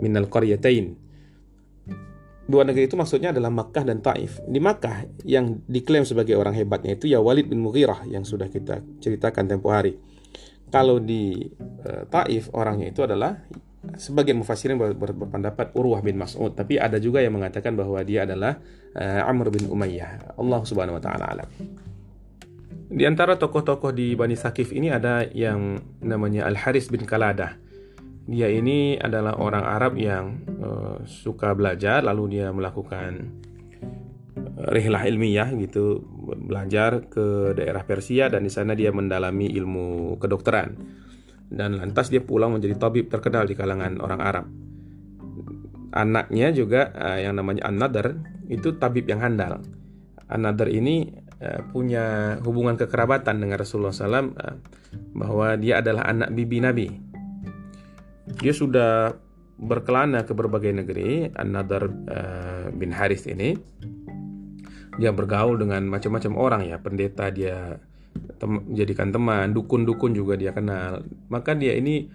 minal 0.00 0.26
qaryatain 0.26 1.05
Dua 2.46 2.62
negeri 2.62 2.86
itu 2.86 2.94
maksudnya 2.94 3.34
adalah 3.34 3.50
Makkah 3.50 3.82
dan 3.82 3.98
Taif. 3.98 4.38
Di 4.46 4.62
Makkah 4.62 5.02
yang 5.26 5.66
diklaim 5.66 6.06
sebagai 6.06 6.38
orang 6.38 6.54
hebatnya 6.54 6.94
itu 6.94 7.10
ya 7.10 7.18
Walid 7.18 7.50
bin 7.50 7.58
Mughirah 7.58 8.06
yang 8.06 8.22
sudah 8.22 8.46
kita 8.46 8.86
ceritakan 9.02 9.50
tempo 9.50 9.74
hari. 9.74 9.98
Kalau 10.70 11.02
di 11.02 11.42
uh, 11.82 12.06
Taif 12.06 12.50
orangnya 12.54 12.94
itu 12.94 13.02
adalah 13.02 13.34
sebagian 13.98 14.38
mufassirin 14.38 14.78
ber 14.78 14.94
ber 14.94 15.14
berpendapat 15.14 15.74
Urwah 15.74 16.02
bin 16.02 16.18
Mas'ud, 16.18 16.54
tapi 16.54 16.78
ada 16.78 16.98
juga 17.02 17.22
yang 17.22 17.34
mengatakan 17.34 17.74
bahwa 17.74 17.98
dia 18.06 18.22
adalah 18.22 18.58
uh, 18.94 19.26
Amr 19.26 19.50
bin 19.50 19.66
Umayyah. 19.66 20.38
Allah 20.38 20.60
Subhanahu 20.62 20.98
wa 20.98 21.02
taala 21.02 21.26
alam. 21.26 21.48
Di 22.86 23.02
antara 23.02 23.34
tokoh-tokoh 23.34 23.90
di 23.90 24.14
Bani 24.14 24.38
Sakif 24.38 24.70
ini 24.70 24.94
ada 24.94 25.26
yang 25.34 25.82
namanya 25.98 26.46
Al-Haris 26.46 26.86
bin 26.94 27.02
Kaladah. 27.02 27.65
Dia 28.26 28.50
ini 28.50 28.98
adalah 28.98 29.38
orang 29.38 29.64
Arab 29.64 29.94
yang 29.94 30.42
uh, 30.58 30.98
suka 31.06 31.54
belajar 31.54 32.02
lalu 32.02 32.38
dia 32.38 32.50
melakukan 32.50 33.30
uh, 34.34 34.66
rihlah 34.74 35.06
ilmiah 35.06 35.46
gitu, 35.54 36.02
belajar 36.46 37.06
ke 37.06 37.54
daerah 37.54 37.86
Persia 37.86 38.26
dan 38.26 38.42
di 38.42 38.50
sana 38.50 38.74
dia 38.74 38.90
mendalami 38.90 39.46
ilmu 39.46 40.18
kedokteran. 40.18 40.74
Dan 41.46 41.78
lantas 41.78 42.10
dia 42.10 42.18
pulang 42.18 42.50
menjadi 42.50 42.74
tabib 42.74 43.06
terkenal 43.06 43.46
di 43.46 43.54
kalangan 43.54 44.02
orang 44.02 44.20
Arab. 44.20 44.46
Anaknya 45.94 46.50
juga 46.50 46.90
uh, 46.90 47.22
yang 47.22 47.38
namanya 47.38 47.70
An-Nadar 47.70 48.18
itu 48.50 48.74
tabib 48.74 49.06
yang 49.06 49.22
handal. 49.22 49.62
An-Nadar 50.26 50.66
ini 50.66 51.26
Eh, 51.36 51.60
punya 51.68 52.40
hubungan 52.40 52.80
kekerabatan 52.80 53.36
dengan 53.36 53.60
Rasulullah 53.60 53.92
SAW 53.92 54.32
bahwa 55.12 55.52
dia 55.60 55.84
adalah 55.84 56.08
anak 56.08 56.32
bibi 56.32 56.64
Nabi. 56.64 56.88
Dia 58.40 58.52
sudah 58.52 59.16
berkelana 59.56 60.24
ke 60.28 60.32
berbagai 60.36 60.72
negeri. 60.72 61.32
An-Nadar 61.32 61.84
uh, 61.88 62.66
bin 62.72 62.92
Haris 62.92 63.24
ini 63.28 63.56
dia 64.96 65.12
bergaul 65.12 65.60
dengan 65.60 65.84
macam-macam 65.92 66.32
orang 66.40 66.62
ya, 66.72 66.80
pendeta 66.80 67.28
dia 67.28 67.76
tem 68.40 68.64
jadikan 68.72 69.12
teman, 69.12 69.52
dukun-dukun 69.52 70.16
juga 70.16 70.40
dia 70.40 70.56
kenal. 70.56 71.04
Maka 71.28 71.52
dia 71.52 71.76
ini 71.76 72.08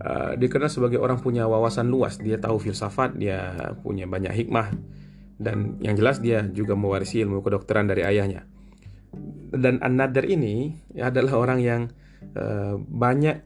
uh, 0.00 0.32
dikenal 0.36 0.72
sebagai 0.72 1.00
orang 1.00 1.20
punya 1.20 1.44
wawasan 1.44 1.88
luas. 1.88 2.16
Dia 2.20 2.40
tahu 2.40 2.56
filsafat, 2.60 3.16
dia 3.20 3.72
punya 3.84 4.08
banyak 4.08 4.32
hikmah 4.32 4.72
dan 5.36 5.76
yang 5.82 5.98
jelas 5.98 6.22
dia 6.22 6.46
juga 6.46 6.78
mewarisi 6.78 7.20
ilmu 7.20 7.42
kedokteran 7.42 7.90
dari 7.90 8.06
ayahnya 8.06 8.46
dan 9.54 9.78
An-Nadar 9.80 10.26
ini 10.26 10.74
adalah 10.98 11.38
orang 11.38 11.58
yang 11.62 11.82
uh, 12.34 12.76
banyak 12.78 13.42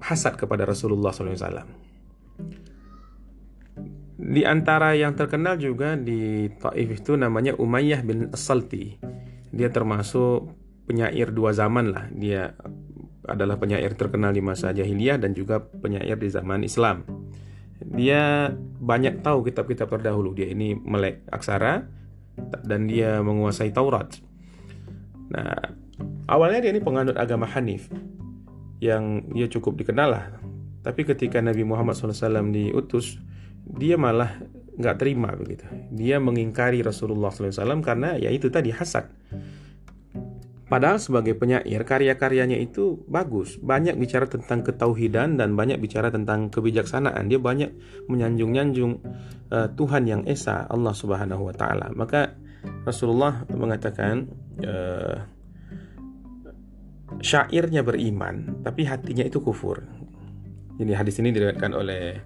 hasad 0.00 0.36
kepada 0.36 0.68
Rasulullah 0.68 1.12
SAW. 1.12 1.64
Di 4.16 4.42
antara 4.48 4.96
yang 4.96 5.12
terkenal 5.12 5.60
juga 5.60 5.92
di 5.94 6.48
Taif 6.56 6.88
itu 6.88 7.20
namanya 7.20 7.52
Umayyah 7.60 8.00
bin 8.00 8.32
As-Salti. 8.32 8.96
Dia 9.52 9.68
termasuk 9.68 10.50
penyair 10.88 11.30
dua 11.36 11.52
zaman 11.52 11.92
lah. 11.92 12.08
Dia 12.16 12.56
adalah 13.28 13.60
penyair 13.60 13.92
terkenal 13.92 14.32
di 14.32 14.40
masa 14.40 14.72
jahiliyah 14.72 15.20
dan 15.20 15.36
juga 15.36 15.60
penyair 15.60 16.16
di 16.16 16.32
zaman 16.32 16.64
Islam. 16.64 17.04
Dia 17.76 18.50
banyak 18.80 19.20
tahu 19.20 19.44
kitab-kitab 19.44 19.92
terdahulu. 19.92 20.32
Dia 20.32 20.48
ini 20.48 20.72
melek 20.72 21.28
aksara 21.28 21.84
dan 22.64 22.88
dia 22.88 23.20
menguasai 23.20 23.68
Taurat. 23.68 24.16
Nah, 25.28 25.76
awalnya 26.24 26.64
dia 26.64 26.72
ini 26.72 26.80
penganut 26.80 27.20
agama 27.20 27.44
Hanif 27.50 27.92
yang 28.82 29.32
dia 29.32 29.48
cukup 29.48 29.78
dikenal 29.80 30.08
lah. 30.08 30.26
Tapi 30.86 31.02
ketika 31.02 31.42
Nabi 31.42 31.66
Muhammad 31.66 31.98
SAW 31.98 32.52
diutus, 32.54 33.18
dia 33.66 33.98
malah 33.98 34.38
nggak 34.76 34.96
terima 35.00 35.32
begitu. 35.34 35.66
Dia 35.90 36.20
mengingkari 36.20 36.84
Rasulullah 36.84 37.32
SAW 37.32 37.82
karena 37.82 38.14
ya 38.20 38.30
itu 38.30 38.52
tadi 38.52 38.70
hasad. 38.70 39.08
Padahal 40.66 40.98
sebagai 40.98 41.38
penyair 41.38 41.86
karya-karyanya 41.86 42.58
itu 42.58 42.98
bagus, 43.06 43.54
banyak 43.54 43.94
bicara 43.94 44.26
tentang 44.26 44.66
ketauhidan 44.66 45.38
dan 45.38 45.54
banyak 45.54 45.78
bicara 45.78 46.10
tentang 46.10 46.50
kebijaksanaan. 46.50 47.30
Dia 47.30 47.38
banyak 47.38 47.70
menyanjung-nyanjung 48.10 48.98
uh, 49.54 49.70
Tuhan 49.78 50.10
yang 50.10 50.22
esa, 50.26 50.66
Allah 50.66 50.90
Subhanahu 50.90 51.46
wa 51.46 51.54
taala. 51.54 51.94
Maka 51.94 52.34
Rasulullah 52.82 53.46
mengatakan 53.46 54.26
uh, 54.58 55.22
syairnya 57.20 57.80
beriman 57.86 58.62
tapi 58.64 58.84
hatinya 58.88 59.24
itu 59.24 59.40
kufur. 59.40 59.82
Jadi 60.76 60.92
hadis 60.92 61.16
ini 61.24 61.32
diriwayatkan 61.32 61.72
oleh 61.72 62.20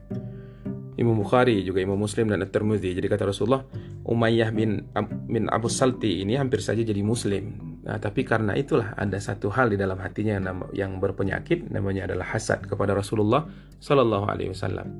Imam 1.00 1.16
Bukhari 1.16 1.64
juga 1.64 1.80
Imam 1.80 1.96
Muslim 1.96 2.28
dan 2.28 2.44
At-Tirmidzi. 2.44 2.92
Jadi 2.92 3.06
kata 3.08 3.24
Rasulullah, 3.30 3.64
Umayyah 4.04 4.50
bin 4.52 4.84
bin 5.30 5.48
Abu 5.48 5.72
Salti 5.72 6.20
ini 6.20 6.36
hampir 6.36 6.60
saja 6.60 6.84
jadi 6.84 7.00
muslim. 7.00 7.78
Nah, 7.80 7.96
tapi 7.96 8.26
karena 8.28 8.52
itulah 8.52 8.92
ada 8.92 9.16
satu 9.16 9.48
hal 9.48 9.72
di 9.72 9.80
dalam 9.80 9.96
hatinya 9.96 10.36
yang, 10.36 10.44
yang 10.76 10.92
berpenyakit 11.00 11.72
namanya 11.72 12.04
adalah 12.04 12.36
hasad 12.36 12.68
kepada 12.68 12.92
Rasulullah 12.92 13.48
Shallallahu 13.80 14.26
alaihi 14.28 14.52
wasallam. 14.52 14.92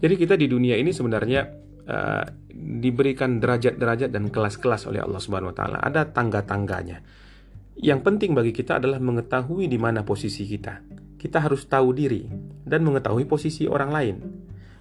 Jadi 0.00 0.14
kita 0.16 0.34
di 0.40 0.48
dunia 0.48 0.80
ini 0.80 0.94
sebenarnya 0.94 1.44
uh, 1.84 2.24
diberikan 2.56 3.36
derajat-derajat 3.36 4.08
dan 4.08 4.32
kelas-kelas 4.32 4.88
oleh 4.88 5.04
Allah 5.04 5.20
Subhanahu 5.20 5.52
wa 5.52 5.56
taala. 5.56 5.78
Ada 5.84 6.08
tangga-tangganya. 6.08 7.04
Yang 7.78 8.00
penting 8.04 8.36
bagi 8.36 8.52
kita 8.52 8.76
adalah 8.76 9.00
mengetahui 9.00 9.64
di 9.70 9.78
mana 9.80 10.04
posisi 10.04 10.44
kita. 10.44 10.84
Kita 11.16 11.38
harus 11.40 11.64
tahu 11.70 11.94
diri 11.94 12.26
dan 12.66 12.82
mengetahui 12.84 13.24
posisi 13.24 13.64
orang 13.64 13.90
lain. 13.90 14.16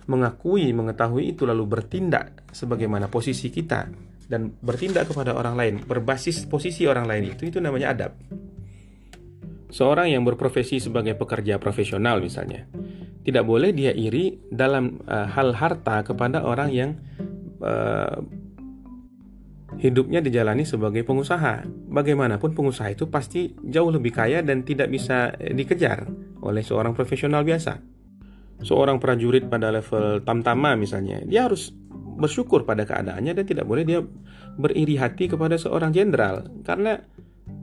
Mengakui, 0.10 0.74
mengetahui 0.74 1.38
itu 1.38 1.46
lalu 1.46 1.64
bertindak 1.70 2.50
sebagaimana 2.52 3.08
posisi 3.08 3.48
kita 3.54 3.88
dan 4.32 4.48
bertindak 4.64 5.12
kepada 5.12 5.36
orang 5.36 5.60
lain 5.60 5.74
berbasis 5.84 6.48
posisi 6.48 6.88
orang 6.88 7.04
lain 7.04 7.36
itu 7.36 7.52
itu 7.52 7.60
namanya 7.60 7.92
adab. 7.92 8.12
Seorang 9.72 10.12
yang 10.12 10.24
berprofesi 10.24 10.84
sebagai 10.84 11.16
pekerja 11.16 11.56
profesional 11.56 12.20
misalnya, 12.20 12.68
tidak 13.24 13.44
boleh 13.48 13.72
dia 13.72 13.96
iri 13.96 14.40
dalam 14.52 15.00
uh, 15.08 15.32
hal 15.32 15.56
harta 15.56 16.04
kepada 16.04 16.44
orang 16.44 16.70
yang 16.76 16.92
uh, 17.64 18.20
hidupnya 19.80 20.20
dijalani 20.20 20.68
sebagai 20.68 21.06
pengusaha. 21.08 21.64
Bagaimanapun 21.68 22.52
pengusaha 22.52 22.92
itu 22.92 23.08
pasti 23.08 23.56
jauh 23.64 23.92
lebih 23.94 24.12
kaya 24.12 24.44
dan 24.44 24.68
tidak 24.68 24.92
bisa 24.92 25.32
eh, 25.40 25.56
dikejar 25.56 26.10
oleh 26.44 26.64
seorang 26.66 26.92
profesional 26.92 27.46
biasa. 27.46 27.80
Seorang 28.62 29.02
prajurit 29.02 29.48
pada 29.50 29.74
level 29.74 30.22
tamtama 30.22 30.78
misalnya, 30.78 31.24
dia 31.26 31.50
harus 31.50 31.74
bersyukur 32.22 32.68
pada 32.68 32.86
keadaannya 32.86 33.34
dan 33.34 33.46
tidak 33.48 33.66
boleh 33.66 33.82
dia 33.82 34.00
beriri 34.60 35.00
hati 35.00 35.32
kepada 35.32 35.58
seorang 35.58 35.90
jenderal 35.90 36.46
karena 36.62 37.02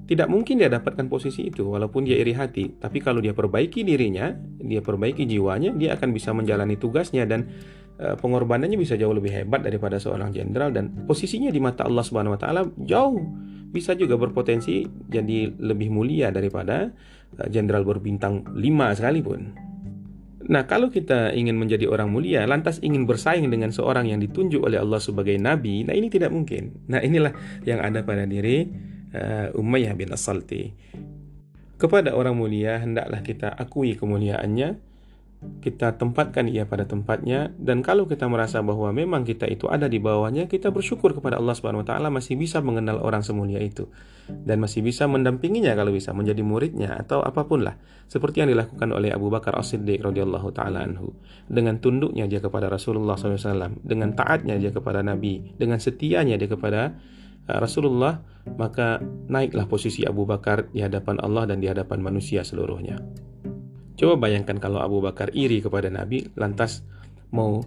tidak 0.09 0.27
mungkin 0.33 0.57
dia 0.57 0.73
dapatkan 0.73 1.05
posisi 1.13 1.53
itu 1.53 1.69
walaupun 1.69 2.09
dia 2.09 2.17
iri 2.17 2.33
hati. 2.33 2.81
Tapi 2.81 2.99
kalau 3.05 3.21
dia 3.21 3.37
perbaiki 3.37 3.85
dirinya, 3.85 4.33
dia 4.57 4.81
perbaiki 4.81 5.29
jiwanya, 5.29 5.77
dia 5.77 6.01
akan 6.01 6.17
bisa 6.17 6.33
menjalani 6.33 6.81
tugasnya 6.81 7.29
dan 7.29 7.45
pengorbanannya 7.99 8.79
bisa 8.79 8.95
jauh 8.95 9.11
lebih 9.11 9.35
hebat 9.35 9.67
daripada 9.67 9.99
seorang 9.99 10.31
jenderal 10.31 10.71
dan 10.71 11.07
posisinya 11.07 11.51
di 11.51 11.59
mata 11.59 11.83
Allah 11.83 12.07
Subhanahu 12.07 12.39
wa 12.39 12.41
taala 12.41 12.63
jauh 12.79 13.19
bisa 13.69 13.93
juga 13.93 14.17
berpotensi 14.17 14.87
jadi 14.87 15.53
lebih 15.61 15.93
mulia 15.93 16.33
daripada 16.33 16.89
eh, 17.37 17.49
jenderal 17.53 17.85
berbintang 17.85 18.49
5 18.57 18.99
sekalipun. 18.99 19.41
Nah, 20.49 20.65
kalau 20.65 20.89
kita 20.89 21.37
ingin 21.37 21.61
menjadi 21.61 21.85
orang 21.93 22.09
mulia, 22.09 22.49
lantas 22.49 22.81
ingin 22.81 23.05
bersaing 23.05 23.53
dengan 23.53 23.69
seorang 23.69 24.09
yang 24.09 24.17
ditunjuk 24.17 24.65
oleh 24.65 24.81
Allah 24.81 24.97
sebagai 24.97 25.37
nabi, 25.37 25.85
nah 25.85 25.93
ini 25.93 26.09
tidak 26.09 26.33
mungkin. 26.33 26.89
Nah, 26.89 27.05
inilah 27.05 27.37
yang 27.69 27.85
ada 27.85 28.01
pada 28.01 28.25
diri 28.25 28.65
uh, 29.13 29.53
Umayyah 29.53 29.93
bin 29.93 30.09
As-Salti. 30.09 30.73
Kepada 31.77 32.17
orang 32.17 32.41
mulia 32.41 32.81
hendaklah 32.81 33.21
kita 33.21 33.53
akui 33.61 33.93
kemuliaannya 33.93 34.88
kita 35.39 35.95
tempatkan 35.95 36.51
ia 36.51 36.67
pada 36.67 36.83
tempatnya 36.83 37.55
dan 37.63 37.79
kalau 37.79 38.11
kita 38.11 38.27
merasa 38.27 38.59
bahwa 38.59 38.91
memang 38.91 39.23
kita 39.23 39.47
itu 39.47 39.71
ada 39.71 39.87
di 39.87 40.03
bawahnya 40.03 40.51
kita 40.51 40.75
bersyukur 40.75 41.15
kepada 41.15 41.39
Allah 41.39 41.55
Subhanahu 41.55 41.87
wa 41.87 41.89
taala 41.89 42.11
masih 42.11 42.35
bisa 42.35 42.59
mengenal 42.59 42.99
orang 42.99 43.23
semulia 43.23 43.63
itu. 43.63 43.87
Dan 44.29 44.61
masih 44.61 44.83
bisa 44.83 45.07
mendampinginya 45.07 45.79
kalau 45.79 45.95
bisa 45.95 46.11
menjadi 46.11 46.43
muridnya 46.43 46.91
atau 46.99 47.23
apa 47.23 47.47
pun 47.47 47.63
lah. 47.65 47.79
Seperti 48.11 48.43
yang 48.43 48.51
dilakukan 48.51 48.91
oleh 48.91 49.15
Abu 49.15 49.31
Bakar 49.31 49.55
As-Siddiq 49.55 50.03
radhiyallahu 50.03 50.49
taala 50.51 50.83
anhu. 50.83 51.15
Dengan 51.47 51.79
tunduknya 51.79 52.27
dia 52.27 52.43
kepada 52.43 52.67
Rasulullah 52.67 53.15
SAW 53.15 53.79
dengan 53.87 54.19
taatnya 54.19 54.59
dia 54.59 54.75
kepada 54.75 55.07
Nabi 55.07 55.55
dengan 55.55 55.79
setianya 55.79 56.35
dia 56.35 56.51
kepada 56.51 56.99
uh, 57.47 57.59
Rasulullah 57.63 58.19
maka 58.59 58.99
naiklah 59.31 59.71
posisi 59.71 60.03
Abu 60.03 60.27
Bakar 60.27 60.67
di 60.75 60.83
hadapan 60.83 61.23
Allah 61.23 61.47
dan 61.47 61.63
di 61.63 61.71
hadapan 61.71 62.03
manusia 62.03 62.43
seluruhnya. 62.43 62.99
Coba 63.99 64.31
bayangkan 64.31 64.63
kalau 64.63 64.79
Abu 64.79 65.03
Bakar 65.03 65.35
iri 65.35 65.59
kepada 65.59 65.91
Nabi, 65.91 66.23
lantas 66.39 66.87
mau 67.35 67.59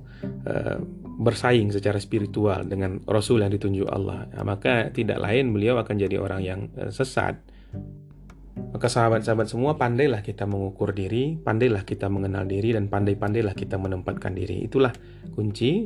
uh, 0.47 0.77
bersaing 1.21 1.69
secara 1.69 1.99
spiritual 1.99 2.65
dengan 2.65 3.03
Rasul 3.03 3.43
yang 3.43 3.51
ditunjuk 3.51 3.85
Allah, 3.85 4.25
nah, 4.31 4.41
maka 4.47 4.89
tidak 4.89 5.21
lain 5.21 5.51
beliau 5.53 5.77
akan 5.77 5.95
jadi 5.99 6.17
orang 6.17 6.41
yang 6.41 6.59
uh, 6.79 6.89
sesat. 6.89 7.35
Maka 8.51 8.87
sahabat-sahabat 8.87 9.51
semua 9.51 9.75
pandailah 9.75 10.23
kita 10.23 10.47
mengukur 10.47 10.95
diri, 10.95 11.35
pandailah 11.35 11.83
kita 11.83 12.07
mengenal 12.07 12.47
diri 12.47 12.71
dan 12.71 12.87
pandai-pandailah 12.87 13.51
kita 13.51 13.75
menempatkan 13.75 14.31
diri. 14.31 14.63
Itulah 14.63 14.95
kunci 15.35 15.83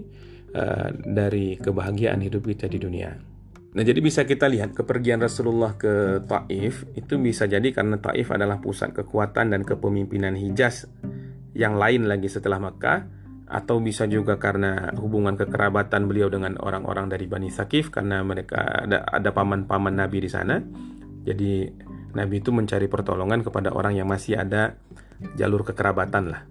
uh, 0.53 0.89
dari 0.93 1.57
kebahagiaan 1.57 2.21
hidup 2.21 2.45
kita 2.45 2.69
di 2.69 2.77
dunia. 2.77 3.34
Nah, 3.75 3.84
jadi 3.84 4.00
bisa 4.00 4.24
kita 4.24 4.48
lihat 4.48 4.72
kepergian 4.72 5.20
Rasulullah 5.20 5.75
ke 5.75 6.24
Taif 6.24 6.88
itu 6.96 7.20
bisa 7.20 7.44
jadi 7.44 7.75
karena 7.75 8.00
Taif 8.00 8.32
adalah 8.32 8.63
pusat 8.63 8.96
kekuatan 8.96 9.51
dan 9.51 9.67
kepemimpinan 9.67 10.39
Hijaz 10.39 10.88
yang 11.51 11.75
lain 11.75 12.08
lagi 12.08 12.32
setelah 12.32 12.55
Makkah 12.55 13.03
atau 13.46 13.84
bisa 13.84 14.08
juga 14.08 14.39
karena 14.39 14.96
hubungan 14.96 15.36
kekerabatan 15.36 16.08
beliau 16.08 16.32
dengan 16.32 16.55
orang-orang 16.58 17.12
dari 17.12 17.27
Bani 17.27 17.51
Sakif 17.51 17.91
karena 17.91 18.24
mereka 18.25 18.88
ada 18.88 19.05
ada 19.05 19.29
paman-paman 19.29 19.94
Nabi 19.94 20.25
di 20.25 20.29
sana 20.32 20.58
Jadi 21.25 21.70
Nabi 22.15 22.39
itu 22.39 22.50
mencari 22.55 22.88
pertolongan 22.88 23.44
kepada 23.44 23.75
orang 23.75 23.98
yang 23.98 24.08
masih 24.08 24.39
ada 24.39 24.79
jalur 25.36 25.67
kekerabatan 25.67 26.32
lah. 26.32 26.41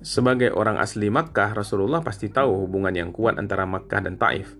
Sebagai 0.00 0.54
orang 0.54 0.78
asli 0.78 1.10
Makkah, 1.10 1.52
Rasulullah 1.52 2.00
pasti 2.00 2.30
tahu 2.30 2.64
hubungan 2.64 2.94
yang 2.94 3.10
kuat 3.10 3.36
antara 3.36 3.66
Makkah 3.66 4.00
dan 4.06 4.14
Taif. 4.14 4.54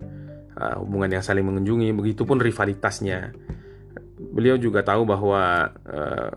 Uh, 0.59 0.83
hubungan 0.83 1.15
yang 1.15 1.23
saling 1.23 1.47
mengunjungi, 1.47 1.95
begitupun 1.95 2.43
rivalitasnya. 2.43 3.31
Beliau 4.19 4.59
juga 4.59 4.83
tahu 4.83 5.07
bahwa 5.07 5.71
uh, 5.87 6.35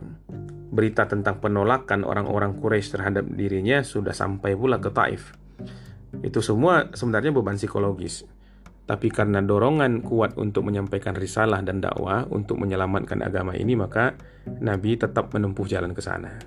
berita 0.70 1.10
tentang 1.10 1.42
penolakan 1.42 2.06
orang-orang 2.06 2.54
Quraisy 2.54 2.94
terhadap 2.94 3.26
dirinya 3.26 3.82
sudah 3.82 4.14
sampai 4.14 4.54
pula 4.54 4.78
ke 4.78 4.94
Taif. 4.94 5.34
Itu 6.22 6.38
semua 6.38 6.88
sebenarnya 6.94 7.34
beban 7.34 7.58
psikologis. 7.58 8.22
Tapi 8.86 9.10
karena 9.10 9.42
dorongan 9.42 10.02
kuat 10.06 10.38
untuk 10.38 10.70
menyampaikan 10.70 11.18
risalah 11.18 11.62
dan 11.62 11.82
dakwah 11.82 12.26
untuk 12.30 12.62
menyelamatkan 12.62 13.22
agama 13.26 13.58
ini, 13.58 13.74
maka 13.74 14.14
Nabi 14.62 14.98
tetap 14.98 15.30
menempuh 15.34 15.66
jalan 15.66 15.94
ke 15.94 16.02
sana. 16.02 16.38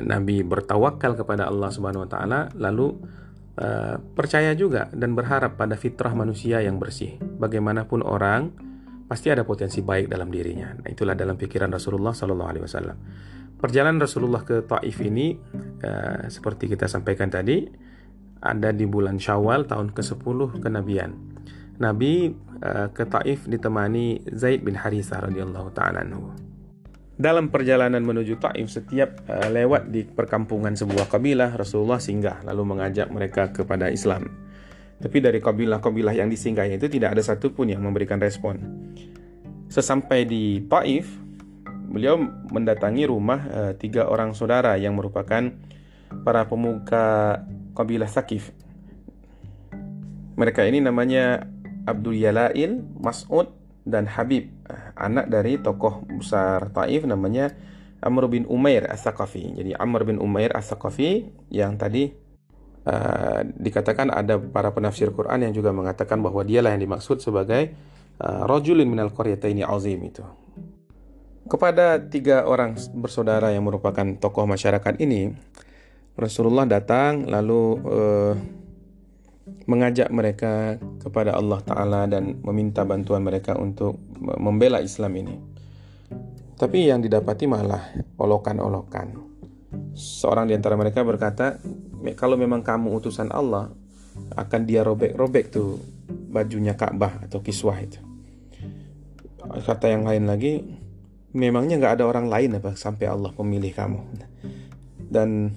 Nabi 0.00 0.44
bertawakal 0.44 1.16
kepada 1.16 1.48
Allah 1.48 1.70
Subhanahu 1.72 2.04
wa 2.04 2.10
taala 2.10 2.40
lalu 2.58 2.98
uh, 3.60 3.96
percaya 4.00 4.52
juga 4.56 4.88
dan 4.92 5.12
berharap 5.16 5.56
pada 5.56 5.74
fitrah 5.76 6.12
manusia 6.12 6.60
yang 6.60 6.80
bersih. 6.80 7.16
Bagaimanapun 7.20 8.04
orang 8.04 8.52
pasti 9.06 9.30
ada 9.30 9.46
potensi 9.46 9.80
baik 9.80 10.10
dalam 10.10 10.28
dirinya. 10.28 10.72
Nah, 10.74 10.88
itulah 10.90 11.14
dalam 11.14 11.38
pikiran 11.38 11.70
Rasulullah 11.70 12.12
sallallahu 12.12 12.50
alaihi 12.50 12.64
wasallam. 12.64 12.96
Perjalanan 13.56 14.02
Rasulullah 14.02 14.44
ke 14.44 14.68
Taif 14.68 15.00
ini 15.00 15.32
uh, 15.82 16.28
seperti 16.28 16.68
kita 16.68 16.86
sampaikan 16.90 17.32
tadi 17.32 17.64
ada 18.44 18.70
di 18.70 18.84
bulan 18.84 19.16
Syawal 19.16 19.64
tahun 19.64 19.96
ke-10 19.96 20.60
kenabian. 20.60 21.10
Nabi 21.80 22.32
uh, 22.60 22.88
ke 22.92 23.04
Taif 23.08 23.48
ditemani 23.48 24.28
Zaid 24.36 24.60
bin 24.60 24.76
Harithah 24.76 25.24
radhiyallahu 25.24 25.72
taala. 25.72 26.04
Dalam 27.16 27.48
perjalanan 27.48 28.04
menuju 28.04 28.36
Taif 28.36 28.68
setiap 28.68 29.24
uh, 29.24 29.48
lewat 29.48 29.88
di 29.88 30.04
perkampungan 30.04 30.76
sebuah 30.76 31.08
kabilah 31.08 31.56
Rasulullah 31.56 31.96
singgah 31.96 32.44
lalu 32.44 32.76
mengajak 32.76 33.08
mereka 33.08 33.48
kepada 33.56 33.88
Islam. 33.88 34.28
Tapi 35.00 35.24
dari 35.24 35.40
kabilah-kabilah 35.40 36.12
yang 36.12 36.28
disinggahnya 36.28 36.76
itu 36.76 36.92
tidak 36.92 37.16
ada 37.16 37.24
satupun 37.24 37.72
yang 37.72 37.80
memberikan 37.80 38.20
respon. 38.20 38.60
Sesampai 39.72 40.28
di 40.28 40.60
Taif, 40.68 41.08
beliau 41.88 42.20
mendatangi 42.52 43.08
rumah 43.08 43.40
uh, 43.48 43.72
tiga 43.72 44.12
orang 44.12 44.36
saudara 44.36 44.76
yang 44.76 44.92
merupakan 44.92 45.56
para 46.20 46.44
pemuka 46.44 47.40
kabilah 47.72 48.12
Sakif. 48.12 48.52
Mereka 50.36 50.68
ini 50.68 50.84
namanya 50.84 51.48
Abdul 51.88 52.20
Yalail, 52.20 52.84
Mas'ud, 53.00 53.48
dan 53.86 54.10
Habib, 54.10 54.50
anak 54.98 55.30
dari 55.30 55.62
tokoh 55.62 56.02
besar 56.18 56.74
Taif 56.74 57.06
namanya 57.06 57.54
Amr 58.02 58.26
bin 58.26 58.44
Umair 58.50 58.90
As-Saqafi. 58.90 59.56
Jadi 59.62 59.72
Amr 59.78 60.02
bin 60.02 60.18
Umair 60.18 60.52
As-Saqafi 60.52 61.30
yang 61.54 61.78
tadi 61.78 62.10
uh, 62.84 63.40
dikatakan 63.46 64.10
ada 64.10 64.42
para 64.42 64.74
penafsir 64.74 65.14
Quran 65.14 65.48
yang 65.48 65.52
juga 65.54 65.70
mengatakan 65.70 66.18
bahwa 66.18 66.42
dialah 66.42 66.74
yang 66.74 66.82
dimaksud 66.82 67.22
sebagai 67.22 67.72
uh, 68.18 68.42
rajulin 68.44 68.90
minal 68.90 69.14
qaryataini 69.14 69.62
azim 69.62 70.02
itu. 70.02 70.26
Kepada 71.46 72.02
tiga 72.02 72.42
orang 72.42 72.74
bersaudara 72.98 73.54
yang 73.54 73.62
merupakan 73.62 74.02
tokoh 74.18 74.50
masyarakat 74.50 74.98
ini, 74.98 75.30
Rasulullah 76.18 76.66
datang 76.66 77.22
lalu 77.22 77.62
uh, 77.86 78.34
mengajak 79.66 80.10
mereka 80.10 80.78
kepada 80.98 81.34
Allah 81.34 81.62
Ta'ala 81.62 82.10
dan 82.10 82.42
meminta 82.42 82.82
bantuan 82.82 83.22
mereka 83.22 83.54
untuk 83.54 83.98
membela 84.18 84.82
Islam 84.82 85.12
ini. 85.22 85.36
Tapi 86.56 86.88
yang 86.88 87.04
didapati 87.04 87.44
malah 87.46 87.82
olokan-olokan. 88.16 89.14
Seorang 89.94 90.48
di 90.48 90.54
antara 90.56 90.74
mereka 90.74 91.04
berkata, 91.06 91.60
kalau 92.16 92.34
memang 92.34 92.64
kamu 92.64 92.96
utusan 92.96 93.28
Allah, 93.30 93.70
akan 94.34 94.60
dia 94.64 94.80
robek-robek 94.80 95.52
tuh 95.52 95.78
bajunya 96.32 96.74
Ka'bah 96.74 97.28
atau 97.28 97.44
kiswah 97.44 97.76
itu. 97.78 98.00
Kata 99.46 99.92
yang 99.92 100.08
lain 100.08 100.24
lagi, 100.26 100.64
memangnya 101.36 101.76
nggak 101.76 101.94
ada 102.00 102.04
orang 102.08 102.26
lain 102.26 102.56
apa 102.56 102.72
sampai 102.74 103.06
Allah 103.06 103.30
memilih 103.36 103.72
kamu. 103.76 104.00
Dan 105.06 105.52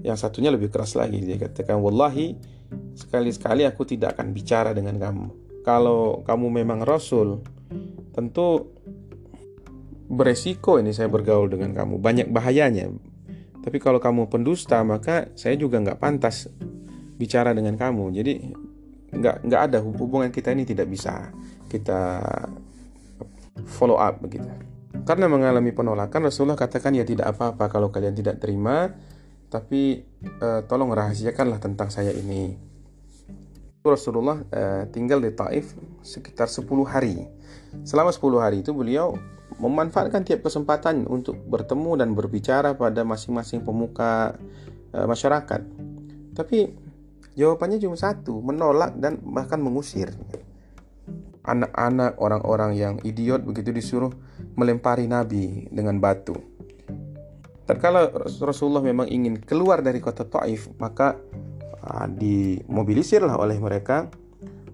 yang 0.00 0.16
satunya 0.16 0.48
lebih 0.48 0.72
keras 0.72 0.96
lagi 0.96 1.20
dia 1.20 1.36
katakan 1.36 1.76
wallahi 1.76 2.32
Sekali-sekali 2.94 3.66
aku 3.66 3.82
tidak 3.86 4.18
akan 4.18 4.34
bicara 4.34 4.70
dengan 4.76 4.98
kamu. 5.00 5.26
Kalau 5.66 6.24
kamu 6.24 6.62
memang 6.62 6.80
rasul, 6.84 7.44
tentu 8.14 8.72
beresiko 10.10 10.82
ini 10.82 10.90
saya 10.90 11.06
bergaul 11.06 11.46
dengan 11.46 11.70
kamu. 11.76 12.02
Banyak 12.02 12.28
bahayanya. 12.34 12.90
Tapi 13.60 13.76
kalau 13.78 14.00
kamu 14.00 14.32
pendusta, 14.32 14.80
maka 14.82 15.28
saya 15.36 15.54
juga 15.54 15.78
nggak 15.78 16.00
pantas 16.00 16.48
bicara 17.20 17.52
dengan 17.52 17.76
kamu. 17.76 18.10
Jadi 18.16 18.32
nggak 19.10 19.36
nggak 19.46 19.62
ada 19.70 19.78
hubungan 19.82 20.30
kita 20.30 20.54
ini 20.54 20.64
tidak 20.64 20.86
bisa 20.88 21.28
kita 21.68 22.24
follow 23.68 24.00
up 24.00 24.18
begitu. 24.24 24.48
Karena 25.04 25.28
mengalami 25.28 25.72
penolakan, 25.72 26.28
Rasulullah 26.28 26.58
katakan 26.58 26.96
ya 26.96 27.04
tidak 27.06 27.36
apa-apa 27.36 27.70
kalau 27.72 27.88
kalian 27.88 28.14
tidak 28.16 28.42
terima, 28.42 28.90
tapi 29.50 30.06
uh, 30.38 30.62
tolong 30.70 30.94
rahasiakanlah 30.94 31.58
tentang 31.58 31.90
saya 31.90 32.14
ini. 32.14 32.54
Rasulullah 33.82 34.38
uh, 34.38 34.86
tinggal 34.94 35.18
di 35.18 35.34
Taif 35.34 35.74
sekitar 36.06 36.46
10 36.46 36.64
hari. 36.86 37.26
Selama 37.82 38.14
10 38.14 38.22
hari 38.38 38.56
itu 38.62 38.70
beliau 38.70 39.18
memanfaatkan 39.58 40.22
tiap 40.22 40.46
kesempatan 40.46 41.04
untuk 41.10 41.36
bertemu 41.50 41.98
dan 41.98 42.14
berbicara 42.14 42.78
pada 42.78 43.02
masing-masing 43.02 43.66
pemuka 43.66 44.38
uh, 44.94 45.06
masyarakat. 45.10 45.60
Tapi 46.36 46.58
jawabannya 47.34 47.82
cuma 47.82 47.98
satu, 47.98 48.38
menolak 48.38 48.94
dan 49.02 49.18
bahkan 49.26 49.58
mengusir. 49.58 50.14
Anak-anak 51.42 52.20
orang-orang 52.22 52.72
yang 52.78 52.94
idiot 53.02 53.42
begitu 53.42 53.74
disuruh 53.74 54.12
melempari 54.54 55.10
Nabi 55.10 55.66
dengan 55.72 55.98
batu. 55.98 56.49
Tatkala 57.70 58.10
Rasulullah 58.42 58.82
memang 58.82 59.06
ingin 59.06 59.38
keluar 59.38 59.78
dari 59.78 60.02
kota 60.02 60.26
Taif, 60.26 60.74
maka 60.82 61.14
uh, 61.86 62.10
dimobilisirlah 62.10 63.38
oleh 63.38 63.62
mereka 63.62 64.10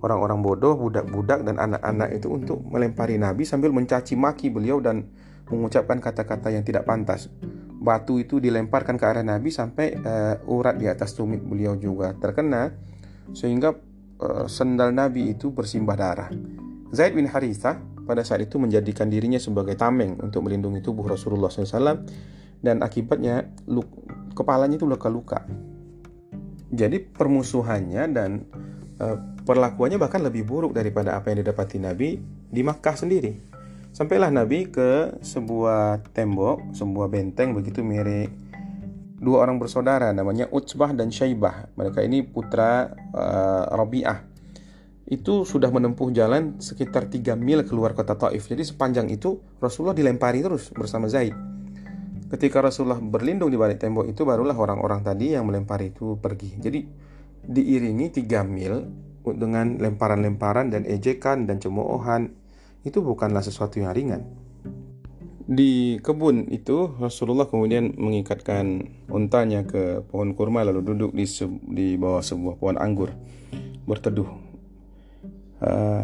orang-orang 0.00 0.40
bodoh, 0.40 0.80
budak-budak 0.80 1.44
dan 1.44 1.61
anak-anak 1.61 2.16
itu 2.16 2.32
untuk 2.32 2.64
melempari 2.64 3.20
Nabi 3.20 3.44
sambil 3.44 3.68
mencaci 3.76 4.16
maki 4.16 4.48
beliau 4.48 4.80
dan 4.80 5.12
mengucapkan 5.52 6.00
kata-kata 6.00 6.48
yang 6.48 6.64
tidak 6.64 6.88
pantas. 6.88 7.28
Batu 7.76 8.16
itu 8.16 8.40
dilemparkan 8.40 8.96
ke 8.96 9.04
arah 9.04 9.20
Nabi 9.20 9.52
sampai 9.52 10.00
uh, 10.00 10.40
urat 10.48 10.80
di 10.80 10.88
atas 10.88 11.12
tumit 11.12 11.44
beliau 11.44 11.76
juga 11.76 12.16
terkena 12.16 12.72
sehingga 13.37 13.76
uh, 14.24 14.48
sendal 14.48 14.96
Nabi 14.96 15.37
itu 15.37 15.52
bersimbah 15.52 16.00
darah. 16.00 16.32
Zaid 16.96 17.12
bin 17.12 17.28
Harithah 17.28 17.76
pada 18.09 18.24
saat 18.24 18.40
itu 18.40 18.56
menjadikan 18.56 19.12
dirinya 19.12 19.37
sebagai 19.37 19.76
tameng 19.76 20.16
untuk 20.16 20.48
melindungi 20.48 20.80
tubuh 20.80 21.04
Rasulullah 21.12 21.52
SAW 21.52 22.09
dan 22.61 22.85
akibatnya 22.85 23.51
luk, 23.69 23.88
kepalanya 24.33 24.77
itu 24.81 24.88
luka-luka. 24.88 25.45
Jadi 26.73 26.99
permusuhannya 26.99 28.05
dan 28.11 28.31
e, 28.99 29.07
perlakuannya 29.47 29.97
bahkan 30.03 30.21
lebih 30.21 30.45
buruk 30.45 30.75
daripada 30.75 31.14
apa 31.14 31.31
yang 31.31 31.47
didapati 31.47 31.79
Nabi 31.79 32.19
di 32.51 32.61
Makkah 32.61 32.99
sendiri. 32.99 33.33
Sampailah 33.95 34.29
Nabi 34.29 34.69
ke 34.69 35.21
sebuah 35.25 36.12
tembok, 36.12 36.75
sebuah 36.77 37.09
benteng 37.09 37.57
begitu 37.57 37.81
mirip 37.81 38.47
dua 39.16 39.49
orang 39.49 39.57
bersaudara 39.57 40.12
namanya 40.12 40.49
Utsbah 40.53 40.92
dan 40.92 41.09
Syaibah. 41.09 41.73
Mereka 41.77 42.05
ini 42.05 42.23
putra 42.25 42.92
uh, 43.16 43.64
Rabi'ah. 43.73 44.37
Itu 45.07 45.47
sudah 45.47 45.71
menempuh 45.71 46.11
jalan 46.11 46.59
sekitar 46.59 47.07
3 47.07 47.38
mil 47.38 47.62
keluar 47.62 47.95
kota 47.95 48.19
Taif. 48.19 48.51
Jadi 48.51 48.66
sepanjang 48.66 49.07
itu 49.07 49.38
Rasulullah 49.62 49.95
dilempari 49.95 50.42
terus 50.42 50.75
bersama 50.75 51.07
Zaid. 51.07 51.33
Ketika 52.26 52.58
Rasulullah 52.58 52.98
berlindung 52.98 53.54
di 53.54 53.58
balik 53.58 53.78
tembok 53.78 54.10
itu 54.10 54.26
barulah 54.26 54.54
orang-orang 54.58 55.06
tadi 55.06 55.38
yang 55.38 55.46
melempar 55.46 55.78
itu 55.82 56.18
pergi. 56.18 56.58
Jadi 56.58 56.80
diiringi 57.46 58.10
tiga 58.10 58.42
mil 58.42 58.82
dengan 59.22 59.78
lemparan-lemparan 59.78 60.74
dan 60.74 60.82
ejekan 60.86 61.46
dan 61.46 61.62
cemoohan 61.62 62.34
itu 62.82 62.98
bukanlah 62.98 63.42
sesuatu 63.42 63.78
yang 63.78 63.94
ringan. 63.94 64.26
Di 65.46 66.02
kebun 66.02 66.50
itu 66.50 66.98
Rasulullah 66.98 67.46
kemudian 67.46 67.94
mengikatkan 67.94 68.90
untanya 69.06 69.62
ke 69.62 70.02
pohon 70.10 70.34
kurma 70.34 70.66
lalu 70.66 70.82
duduk 70.82 71.14
di 71.14 71.22
di 71.70 71.94
bawah 71.94 72.22
sebuah 72.22 72.58
pohon 72.58 72.78
anggur 72.82 73.14
berteduh. 73.86 74.26
Uh, 75.62 76.02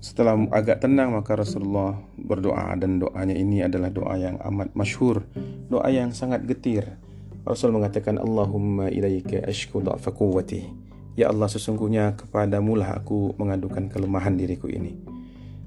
setelah 0.00 0.32
agak 0.48 0.80
tenang 0.80 1.12
maka 1.12 1.36
Rasulullah 1.36 2.00
berdoa 2.16 2.72
dan 2.80 2.96
doanya 3.04 3.36
ini 3.36 3.60
adalah 3.60 3.92
doa 3.92 4.16
yang 4.16 4.40
amat 4.40 4.72
masyhur, 4.72 5.28
doa 5.68 5.86
yang 5.92 6.16
sangat 6.16 6.48
getir. 6.48 6.96
Rasul 7.44 7.72
mengatakan 7.72 8.16
Allahumma 8.16 8.88
ilaika 8.88 9.44
ashku 9.44 9.84
dha'fa 9.84 10.12
quwwati. 10.16 10.72
Ya 11.20 11.28
Allah 11.28 11.52
sesungguhnya 11.52 12.16
kepadamu 12.16 12.80
lah 12.80 12.96
aku 12.96 13.36
mengadukan 13.36 13.92
kelemahan 13.92 14.40
diriku 14.40 14.72
ini. 14.72 14.96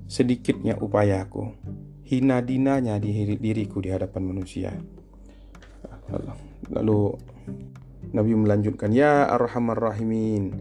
Sedikitnya 0.10 0.82
upayaku. 0.82 1.54
hina 2.04 2.44
dinanya 2.44 3.00
di 3.02 3.10
diriku 3.40 3.82
di 3.82 3.90
hadapan 3.90 4.22
manusia. 4.28 4.70
Lalu 6.70 7.18
Nabi 8.14 8.32
melanjutkan, 8.38 8.94
Ya 8.94 9.26
Arhamar 9.26 9.82
Rahimin, 9.82 10.54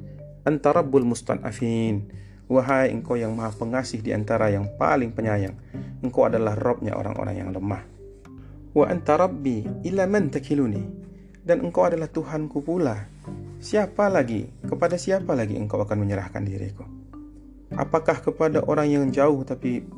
Anta 0.48 0.72
Rabbul 0.72 1.04
Mustan'afin, 1.04 2.08
Wahai 2.52 2.92
engkau 2.92 3.16
yang 3.16 3.32
maha 3.32 3.48
pengasih 3.56 4.04
di 4.04 4.12
antara 4.12 4.52
yang 4.52 4.68
paling 4.76 5.16
penyayang, 5.16 5.56
engkau 6.04 6.28
adalah 6.28 6.52
Robnya 6.52 6.92
orang-orang 6.92 7.40
yang 7.40 7.48
lemah. 7.48 7.80
Wa 8.76 8.92
anta 8.92 9.16
Rabbi 9.16 9.88
ila 9.88 10.04
man 10.04 10.28
takiluni, 10.28 10.84
dan 11.48 11.64
engkau 11.64 11.88
adalah 11.88 12.12
Tuhanku 12.12 12.60
pula. 12.60 13.08
Siapa 13.56 14.12
lagi, 14.12 14.52
kepada 14.68 15.00
siapa 15.00 15.32
lagi 15.32 15.56
engkau 15.56 15.80
akan 15.80 16.04
menyerahkan 16.04 16.44
diriku? 16.44 16.84
Apakah 17.72 18.20
kepada 18.20 18.60
orang 18.68 18.92
yang 18.92 19.08
jauh 19.08 19.40
tapi 19.48 19.88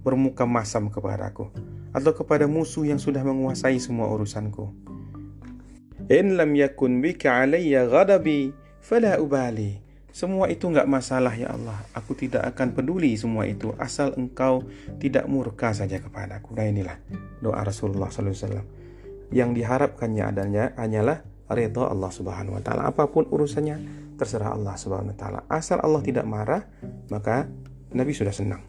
bermuka 0.00 0.48
masam 0.48 0.88
kepadaku? 0.88 1.52
Atau 1.92 2.16
kepada 2.16 2.48
musuh 2.48 2.88
yang 2.88 2.96
sudah 2.96 3.20
menguasai 3.20 3.76
semua 3.76 4.08
urusanku? 4.08 4.72
In 6.08 6.40
lam 6.40 6.56
yakun 6.56 7.04
bika 7.04 7.44
alayya 7.44 7.84
ghadabi 7.84 8.56
fala 8.80 9.20
ubali. 9.20 9.91
Semua 10.12 10.52
itu 10.52 10.68
enggak 10.68 10.84
masalah 10.84 11.32
ya 11.32 11.56
Allah. 11.56 11.80
Aku 11.96 12.12
tidak 12.12 12.44
akan 12.52 12.76
peduli 12.76 13.16
semua 13.16 13.48
itu 13.48 13.72
asal 13.80 14.12
engkau 14.20 14.60
tidak 15.00 15.24
murka 15.24 15.72
saja 15.72 15.96
kepadaku. 16.04 16.52
Nah 16.52 16.68
inilah 16.68 16.96
doa 17.40 17.64
Rasulullah 17.64 18.12
SAW. 18.12 18.60
Yang 19.32 19.50
diharapkannya 19.56 20.24
adanya 20.28 20.76
hanyalah 20.76 21.24
ridha 21.48 21.88
Allah 21.88 22.12
Subhanahu 22.12 22.60
wa 22.60 22.62
taala. 22.62 22.92
Apa 22.92 23.08
pun 23.08 23.24
urusannya 23.24 23.80
terserah 24.20 24.52
Allah 24.52 24.76
Subhanahu 24.76 25.16
wa 25.16 25.18
taala. 25.18 25.40
Asal 25.48 25.80
Allah 25.80 26.04
tidak 26.04 26.28
marah, 26.28 26.68
maka 27.08 27.48
Nabi 27.96 28.12
sudah 28.12 28.36
senang. 28.36 28.60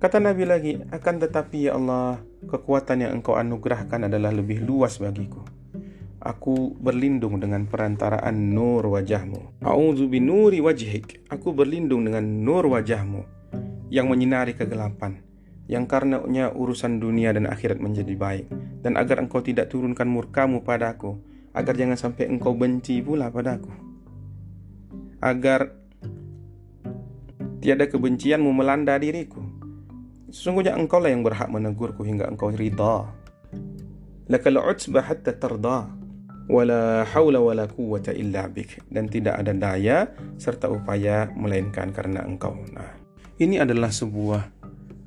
Kata 0.00 0.20
Nabi 0.20 0.44
lagi, 0.44 0.72
akan 0.92 1.14
tetapi 1.16 1.68
ya 1.68 1.80
Allah, 1.80 2.20
kekuatan 2.44 3.08
yang 3.08 3.12
engkau 3.20 3.40
anugerahkan 3.40 4.04
adalah 4.04 4.32
lebih 4.32 4.60
luas 4.60 5.00
bagiku. 5.00 5.40
Aku 6.24 6.72
berlindung 6.80 7.36
dengan 7.36 7.68
perantaraan 7.68 8.56
nur 8.56 8.80
wajahmu. 8.88 9.60
A'udzu 9.60 10.08
binuri 10.08 10.56
wajhik. 10.64 11.28
Aku 11.28 11.52
berlindung 11.52 12.08
dengan 12.08 12.24
nur 12.24 12.64
wajahmu 12.64 13.28
yang 13.92 14.08
menyinari 14.08 14.56
kegelapan. 14.56 15.20
Yang 15.68 15.84
karenanya 15.84 16.56
urusan 16.56 16.96
dunia 16.96 17.36
dan 17.36 17.44
akhirat 17.44 17.76
menjadi 17.76 18.16
baik. 18.16 18.48
Dan 18.80 18.96
agar 18.96 19.20
engkau 19.20 19.44
tidak 19.44 19.68
turunkan 19.68 20.08
murkamu 20.08 20.64
padaku. 20.64 21.20
Agar 21.52 21.76
jangan 21.76 22.00
sampai 22.00 22.32
engkau 22.32 22.56
benci 22.56 23.04
pula 23.04 23.28
padaku. 23.28 23.68
Agar 25.20 25.76
tiada 27.60 27.84
kebencianmu 27.84 28.52
melanda 28.52 28.96
diriku 29.00 29.40
Sesungguhnya 30.34 30.74
engkau 30.74 30.98
lah 30.98 31.14
yang 31.14 31.22
berhak 31.22 31.46
menegurku 31.46 32.02
hingga 32.02 32.26
engkau 32.26 32.50
ridha. 32.50 33.06
Lakal 34.26 34.58
utbah 34.58 35.06
hatta. 35.06 36.02
Wala 36.44 37.08
hawla 37.08 37.40
wala 37.40 37.64
quwwata 37.64 38.12
illa 38.12 38.44
bik. 38.48 38.88
Dan 38.88 39.08
tidak 39.08 39.40
ada 39.40 39.52
daya 39.56 40.08
serta 40.36 40.68
upaya 40.68 41.28
melainkan 41.32 41.90
karena 41.90 42.20
engkau. 42.24 42.52
Nah, 42.72 43.00
ini 43.40 43.58
adalah 43.58 43.88
sebuah 43.90 44.42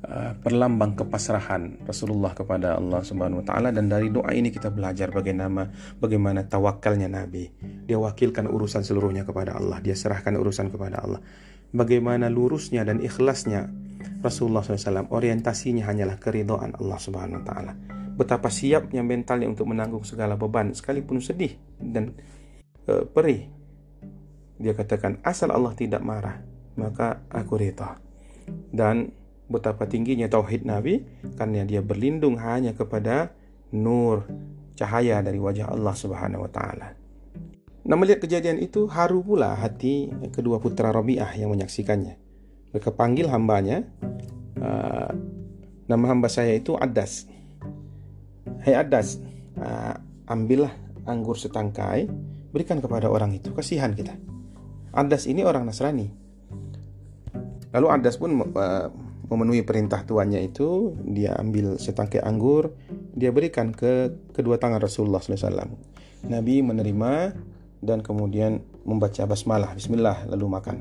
uh, 0.04 0.32
perlambang 0.40 0.94
kepasrahan 0.94 1.82
Rasulullah 1.84 2.32
kepada 2.36 2.76
Allah 2.76 3.00
Subhanahu 3.02 3.42
wa 3.42 3.46
taala 3.46 3.68
dan 3.74 3.90
dari 3.90 4.12
doa 4.12 4.30
ini 4.32 4.52
kita 4.52 4.70
belajar 4.70 5.10
bagaimana 5.10 5.68
bagaimana 5.98 6.46
tawakalnya 6.46 7.08
Nabi. 7.10 7.48
Dia 7.88 7.96
wakilkan 7.96 8.46
urusan 8.46 8.84
seluruhnya 8.84 9.24
kepada 9.24 9.56
Allah, 9.56 9.80
dia 9.80 9.96
serahkan 9.96 10.36
urusan 10.36 10.68
kepada 10.72 11.02
Allah. 11.02 11.20
Bagaimana 11.68 12.32
lurusnya 12.32 12.80
dan 12.84 13.04
ikhlasnya 13.04 13.68
Rasulullah 14.24 14.64
SAW 14.64 15.12
orientasinya 15.12 15.84
hanyalah 15.84 16.16
keridhaan 16.16 16.74
Allah 16.80 16.98
Subhanahu 16.98 17.38
wa 17.42 17.44
taala. 17.44 17.72
Betapa 18.18 18.50
siapnya 18.50 19.06
mentalnya 19.06 19.46
untuk 19.46 19.70
menanggung 19.70 20.02
segala 20.02 20.34
beban 20.34 20.74
sekalipun 20.74 21.22
sedih 21.22 21.54
dan 21.78 22.18
uh, 22.90 23.06
perih. 23.06 23.46
Dia 24.58 24.74
katakan 24.74 25.22
asal 25.22 25.54
Allah 25.54 25.70
tidak 25.78 26.02
marah, 26.02 26.42
maka 26.74 27.22
aku 27.30 27.54
rida. 27.62 28.02
Dan 28.74 29.14
betapa 29.46 29.86
tingginya 29.86 30.26
tauhid 30.26 30.66
Nabi 30.66 31.06
karena 31.38 31.62
dia 31.62 31.78
berlindung 31.78 32.42
hanya 32.42 32.74
kepada 32.74 33.30
nur 33.70 34.26
cahaya 34.74 35.22
dari 35.22 35.38
wajah 35.38 35.70
Allah 35.70 35.94
Subhanahu 35.94 36.42
wa 36.42 36.50
taala. 36.50 36.98
Nah 37.88 37.96
melihat 37.96 38.28
kejadian 38.28 38.60
itu 38.60 38.84
haru 38.90 39.24
pula 39.24 39.56
hati 39.56 40.12
kedua 40.34 40.60
putra 40.60 40.92
Rabi'ah 40.92 41.32
yang 41.40 41.54
menyaksikannya. 41.54 42.20
Mereka 42.74 42.92
panggil 42.92 43.32
hambanya. 43.32 43.88
Uh, 44.58 45.14
nama 45.88 46.04
hamba 46.12 46.28
saya 46.28 46.52
itu 46.52 46.76
Adas. 46.76 47.24
Hey 48.64 48.74
Adas, 48.76 49.20
uh, 49.58 49.94
ambillah 50.28 50.72
anggur 51.08 51.36
setangkai, 51.36 52.08
berikan 52.52 52.82
kepada 52.82 53.08
orang 53.08 53.32
itu. 53.36 53.52
Kasihan 53.52 53.96
kita. 53.96 54.16
Adas 54.92 55.28
ini 55.28 55.44
orang 55.44 55.68
Nasrani. 55.68 56.08
Lalu 57.72 57.86
Adas 57.92 58.16
pun 58.16 58.32
uh, 58.36 58.88
memenuhi 59.28 59.64
perintah 59.64 60.04
tuannya 60.04 60.40
itu, 60.48 60.96
dia 61.04 61.36
ambil 61.36 61.76
setangkai 61.76 62.24
anggur, 62.24 62.72
dia 63.12 63.28
berikan 63.28 63.76
ke 63.76 64.12
kedua 64.32 64.56
tangan 64.56 64.80
Rasulullah 64.80 65.20
SAW. 65.20 65.68
Nabi 66.26 66.64
menerima 66.64 67.36
dan 67.84 68.02
kemudian 68.02 68.64
membaca 68.88 69.22
basmalah, 69.28 69.76
Bismillah, 69.76 70.26
lalu 70.32 70.46
makan. 70.48 70.76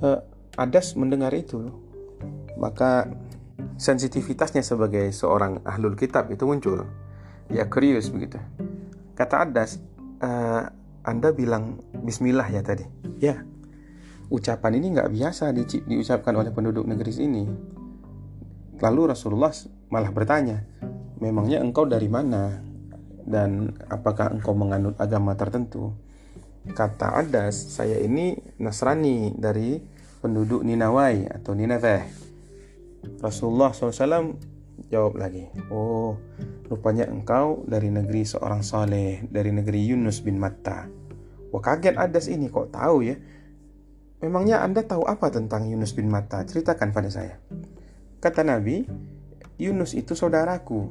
Uh, 0.00 0.20
Adas 0.56 0.96
mendengar 0.96 1.30
itu, 1.36 1.70
maka 2.56 3.06
sensitivitasnya 3.80 4.60
sebagai 4.60 5.08
seorang 5.08 5.64
ahlul 5.64 5.96
kitab 5.96 6.28
itu 6.28 6.44
muncul. 6.44 6.84
Ya 7.48 7.64
curious 7.64 8.12
begitu. 8.12 8.36
Kata 9.16 9.48
Adas, 9.48 9.80
e, 10.20 10.30
Anda 11.00 11.32
bilang 11.32 11.80
Bismillah 12.04 12.44
ya 12.52 12.60
tadi. 12.60 12.84
Ya, 13.16 13.40
ucapan 14.28 14.76
ini 14.76 14.92
nggak 14.92 15.08
biasa 15.08 15.56
di, 15.56 15.64
diucapkan 15.64 16.36
oleh 16.36 16.52
penduduk 16.52 16.84
negeri 16.84 17.12
sini. 17.12 17.44
Lalu 18.80 19.16
Rasulullah 19.16 19.52
malah 19.88 20.12
bertanya, 20.12 20.60
memangnya 21.16 21.64
engkau 21.64 21.88
dari 21.88 22.12
mana? 22.12 22.60
Dan 23.20 23.76
apakah 23.88 24.32
engkau 24.32 24.52
menganut 24.52 24.96
agama 25.00 25.36
tertentu? 25.36 25.92
Kata 26.68 27.16
Adas, 27.16 27.56
saya 27.56 27.96
ini 27.96 28.36
Nasrani 28.60 29.32
dari 29.36 29.80
penduduk 30.20 30.60
Ninawai 30.64 31.32
atau 31.32 31.56
Nineveh. 31.56 32.29
Rasulullah 33.20 33.72
SAW 33.72 34.36
jawab 34.88 35.20
lagi, 35.20 35.48
Oh, 35.68 36.16
rupanya 36.66 37.04
engkau 37.06 37.64
dari 37.68 37.92
negeri 37.92 38.24
seorang 38.24 38.64
saleh, 38.64 39.24
dari 39.28 39.52
negeri 39.52 39.92
Yunus 39.92 40.24
bin 40.24 40.40
Matta. 40.40 40.88
Wah 41.50 41.62
kaget 41.62 41.98
Adas 41.98 42.30
ini 42.30 42.46
kok 42.48 42.70
tahu 42.72 43.04
ya? 43.04 43.16
Memangnya 44.20 44.60
Anda 44.62 44.84
tahu 44.84 45.08
apa 45.08 45.32
tentang 45.32 45.66
Yunus 45.66 45.96
bin 45.96 46.12
Matta? 46.12 46.44
Ceritakan 46.44 46.92
pada 46.92 47.08
saya. 47.08 47.40
Kata 48.20 48.44
Nabi, 48.44 48.84
Yunus 49.60 49.96
itu 49.96 50.12
saudaraku. 50.16 50.88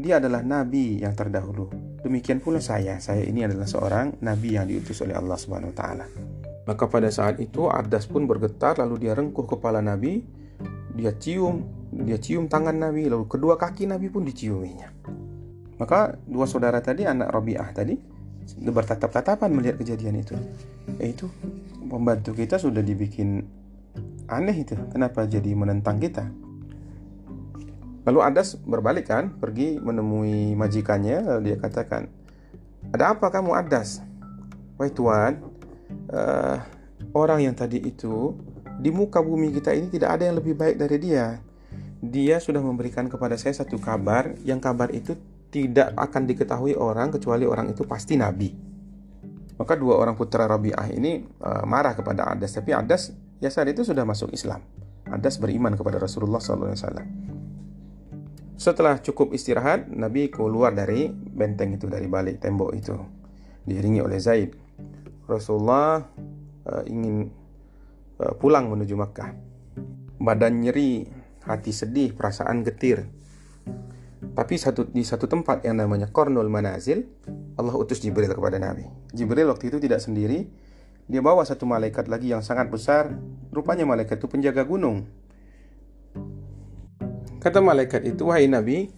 Dia 0.00 0.22
adalah 0.22 0.40
nabi 0.40 1.02
yang 1.02 1.12
terdahulu. 1.12 1.68
Demikian 2.00 2.40
pula 2.40 2.62
saya. 2.62 2.96
Saya 3.02 3.26
ini 3.26 3.44
adalah 3.44 3.68
seorang 3.68 4.22
nabi 4.24 4.56
yang 4.56 4.64
diutus 4.64 5.04
oleh 5.04 5.12
Allah 5.12 5.36
Subhanahu 5.36 5.76
taala. 5.76 6.06
Maka 6.64 6.86
pada 6.86 7.10
saat 7.10 7.42
itu 7.42 7.66
Adas 7.66 8.06
pun 8.06 8.24
bergetar 8.30 8.78
lalu 8.78 9.08
dia 9.08 9.12
rengkuh 9.18 9.44
kepala 9.44 9.82
Nabi, 9.82 10.22
dia 11.00 11.16
cium, 11.16 11.64
dia 12.04 12.20
cium 12.20 12.46
tangan 12.46 12.76
Nabi, 12.76 13.08
lalu 13.08 13.24
kedua 13.24 13.56
kaki 13.56 13.88
Nabi 13.88 14.12
pun 14.12 14.28
diciuminya. 14.28 14.92
Maka 15.80 16.20
dua 16.28 16.44
saudara 16.44 16.84
tadi 16.84 17.08
anak 17.08 17.32
Rabi'ah 17.32 17.72
tadi 17.72 17.96
bertatap-tatapan 18.60 19.48
melihat 19.48 19.80
kejadian 19.80 20.20
itu. 20.20 20.36
Eh 21.00 21.16
itu 21.16 21.24
pembantu 21.88 22.36
kita 22.36 22.60
sudah 22.60 22.84
dibikin 22.84 23.48
aneh 24.28 24.56
itu. 24.60 24.76
Kenapa 24.92 25.24
jadi 25.24 25.56
menentang 25.56 25.96
kita? 25.96 26.28
Lalu 28.04 28.20
Adas 28.20 28.56
berbalik 28.56 29.08
kan, 29.08 29.36
pergi 29.40 29.76
menemui 29.80 30.56
majikannya, 30.56 31.20
lalu 31.20 31.40
dia 31.52 31.56
katakan, 31.60 32.08
"Ada 32.92 33.16
apa 33.16 33.28
kamu 33.28 33.52
Adas?" 33.56 34.00
"Wahai 34.80 34.92
tuan, 34.92 35.32
uh, 36.08 36.56
orang 37.12 37.44
yang 37.44 37.54
tadi 37.56 37.76
itu 37.80 38.32
di 38.80 38.88
muka 38.88 39.20
bumi 39.20 39.52
kita 39.52 39.76
ini 39.76 39.92
tidak 39.92 40.16
ada 40.16 40.32
yang 40.32 40.40
lebih 40.40 40.56
baik 40.56 40.80
dari 40.80 40.96
dia. 40.96 41.36
Dia 42.00 42.40
sudah 42.40 42.64
memberikan 42.64 43.12
kepada 43.12 43.36
saya 43.36 43.52
satu 43.52 43.76
kabar 43.76 44.32
yang 44.40 44.56
kabar 44.56 44.88
itu 44.88 45.12
tidak 45.52 45.92
akan 46.00 46.24
diketahui 46.24 46.72
orang 46.72 47.12
kecuali 47.12 47.44
orang 47.44 47.68
itu 47.68 47.84
pasti 47.84 48.16
nabi. 48.16 48.56
Maka 49.60 49.76
dua 49.76 50.00
orang 50.00 50.16
putra 50.16 50.48
Rabi'ah 50.48 50.88
ini 50.88 51.20
uh, 51.44 51.68
marah 51.68 51.92
kepada 51.92 52.32
Adas, 52.32 52.56
tapi 52.56 52.72
Adas 52.72 53.12
ya 53.44 53.52
saat 53.52 53.68
itu 53.68 53.84
sudah 53.84 54.08
masuk 54.08 54.32
Islam. 54.32 54.64
Adas 55.04 55.36
beriman 55.36 55.76
kepada 55.76 56.00
Rasulullah 56.00 56.40
SAW. 56.40 56.72
Setelah 58.56 59.04
cukup 59.04 59.36
istirahat, 59.36 59.92
Nabi 59.92 60.32
keluar 60.32 60.72
dari 60.72 61.12
benteng 61.12 61.76
itu, 61.76 61.88
dari 61.92 62.08
balik 62.08 62.40
tembok 62.40 62.72
itu, 62.72 62.96
diiringi 63.68 64.00
oleh 64.00 64.16
Zaid. 64.16 64.56
Rasulullah 65.28 66.08
uh, 66.64 66.84
ingin 66.88 67.28
pulang 68.38 68.68
menuju 68.68 68.94
Makkah. 68.96 69.30
badan 70.20 70.60
nyeri, 70.60 71.08
hati 71.48 71.72
sedih, 71.72 72.12
perasaan 72.12 72.60
getir. 72.60 73.08
Tapi 74.20 74.54
satu 74.60 74.84
di 74.84 75.00
satu 75.00 75.24
tempat 75.24 75.64
yang 75.64 75.80
namanya 75.80 76.12
Kornul 76.12 76.52
Manazil, 76.52 77.08
Allah 77.56 77.72
utus 77.72 78.04
Jibril 78.04 78.28
kepada 78.28 78.60
Nabi. 78.60 78.84
Jibril 79.16 79.48
waktu 79.48 79.72
itu 79.72 79.80
tidak 79.80 80.04
sendiri, 80.04 80.44
dia 81.08 81.24
bawa 81.24 81.42
satu 81.42 81.64
malaikat 81.64 82.06
lagi 82.06 82.30
yang 82.30 82.44
sangat 82.44 82.68
besar, 82.68 83.16
rupanya 83.50 83.88
malaikat 83.88 84.20
itu 84.20 84.28
penjaga 84.28 84.62
gunung. 84.62 85.08
Kata 87.40 87.64
malaikat 87.64 88.04
itu, 88.04 88.28
wahai 88.28 88.46
Nabi, 88.46 88.92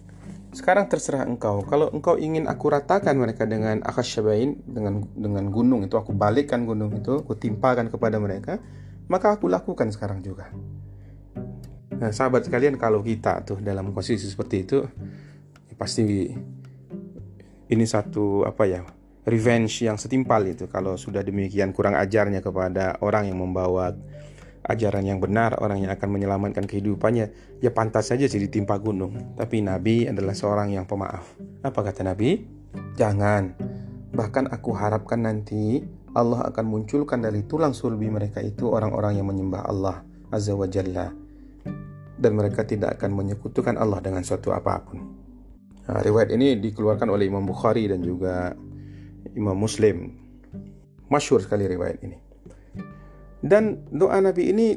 sekarang 0.51 0.91
terserah 0.91 1.23
engkau. 1.23 1.63
Kalau 1.65 1.87
engkau 1.89 2.19
ingin 2.19 2.45
aku 2.45 2.69
ratakan 2.69 3.15
mereka 3.15 3.47
dengan 3.47 3.79
akasyabain, 3.87 4.59
dengan 4.67 5.07
dengan 5.15 5.47
gunung 5.49 5.87
itu, 5.87 5.95
aku 5.95 6.11
balikkan 6.11 6.67
gunung 6.67 6.91
itu, 6.93 7.23
aku 7.23 7.39
timpakan 7.39 7.87
kepada 7.87 8.19
mereka, 8.19 8.59
maka 9.07 9.35
aku 9.35 9.51
lakukan 9.51 9.89
sekarang 9.91 10.23
juga. 10.23 10.51
Nah, 11.93 12.11
sahabat 12.11 12.47
sekalian, 12.47 12.75
kalau 12.75 12.99
kita 12.99 13.45
tuh 13.47 13.63
dalam 13.63 13.95
posisi 13.95 14.27
seperti 14.27 14.55
itu, 14.65 14.83
ya 15.71 15.75
pasti 15.77 16.03
ini 17.71 17.85
satu 17.87 18.43
apa 18.43 18.63
ya 18.67 18.83
revenge 19.23 19.87
yang 19.87 19.95
setimpal 19.95 20.43
itu 20.43 20.67
kalau 20.67 20.99
sudah 20.99 21.23
demikian 21.23 21.71
kurang 21.71 21.95
ajarnya 21.95 22.43
kepada 22.43 22.99
orang 22.99 23.31
yang 23.31 23.39
membawa 23.39 23.95
ajaran 24.63 25.03
yang 25.03 25.19
benar, 25.19 25.59
orang 25.59 25.83
yang 25.83 25.91
akan 25.91 26.09
menyelamatkan 26.11 26.63
kehidupannya, 26.63 27.59
ya 27.59 27.71
pantas 27.75 28.11
saja 28.11 28.27
sih 28.27 28.39
ditimpa 28.39 28.79
gunung. 28.79 29.35
Tapi 29.35 29.59
Nabi 29.59 30.07
adalah 30.07 30.31
seorang 30.31 30.71
yang 30.71 30.87
pemaaf. 30.87 31.35
Apa 31.63 31.83
kata 31.83 32.07
Nabi? 32.07 32.43
Jangan. 32.95 33.59
Bahkan 34.13 34.51
aku 34.55 34.71
harapkan 34.71 35.27
nanti 35.27 35.83
Allah 36.13 36.45
akan 36.45 36.65
munculkan 36.69 37.25
dari 37.25 37.41
tulang 37.49 37.73
sulbi 37.73 38.05
mereka 38.09 38.37
itu 38.37 38.69
orang-orang 38.69 39.17
yang 39.17 39.25
menyembah 39.25 39.65
Allah 39.65 40.05
Azza 40.29 40.53
wa 40.53 40.69
Jalla. 40.69 41.09
Dan 42.13 42.37
mereka 42.37 42.63
tidak 42.63 43.01
akan 43.01 43.17
menyekutukan 43.17 43.75
Allah 43.75 43.99
dengan 43.99 44.21
suatu 44.21 44.53
apa 44.53 44.79
pun. 44.85 45.01
Nah, 45.83 45.99
riwayat 45.99 46.31
ini 46.31 46.55
dikeluarkan 46.61 47.11
oleh 47.11 47.27
Imam 47.27 47.43
Bukhari 47.43 47.89
dan 47.89 47.99
juga 47.99 48.55
Imam 49.33 49.57
Muslim. 49.57 50.13
Masyur 51.09 51.43
sekali 51.43 51.67
riwayat 51.67 51.99
ini. 52.05 52.17
Dan 53.43 53.83
doa 53.91 54.23
Nabi 54.23 54.53
ini 54.55 54.71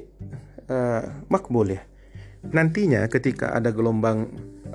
uh, 0.66 1.03
makbul 1.31 1.70
ya. 1.70 1.83
Nantinya 2.51 3.07
ketika 3.07 3.55
ada 3.55 3.70
gelombang 3.70 4.27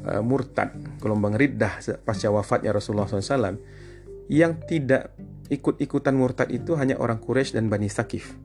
uh, 0.08 0.24
murtad, 0.24 0.72
gelombang 1.04 1.36
riddah 1.36 1.84
pasca 2.08 2.32
wafatnya 2.32 2.72
Rasulullah 2.72 3.10
SAW, 3.10 3.60
yang 4.32 4.64
tidak 4.64 5.12
ikut-ikutan 5.52 6.16
murtad 6.16 6.48
itu 6.48 6.80
hanya 6.80 6.96
orang 6.96 7.20
Quraisy 7.20 7.60
dan 7.60 7.68
Bani 7.68 7.92
Sakif. 7.92 8.40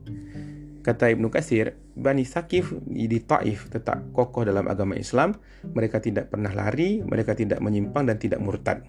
Kata 0.83 1.11
Ibnu 1.11 1.31
Katsir, 1.31 1.79
Bani 1.95 2.27
Sakif 2.27 2.75
di 2.87 3.19
Taif 3.23 3.71
tetap 3.71 4.11
kokoh 4.11 4.43
dalam 4.47 4.67
agama 4.67 4.99
Islam, 4.99 5.39
mereka 5.71 6.03
tidak 6.03 6.31
pernah 6.31 6.51
lari, 6.51 7.03
mereka 7.03 7.35
tidak 7.39 7.63
menyimpang 7.63 8.07
dan 8.07 8.19
tidak 8.19 8.43
murtad. 8.43 8.83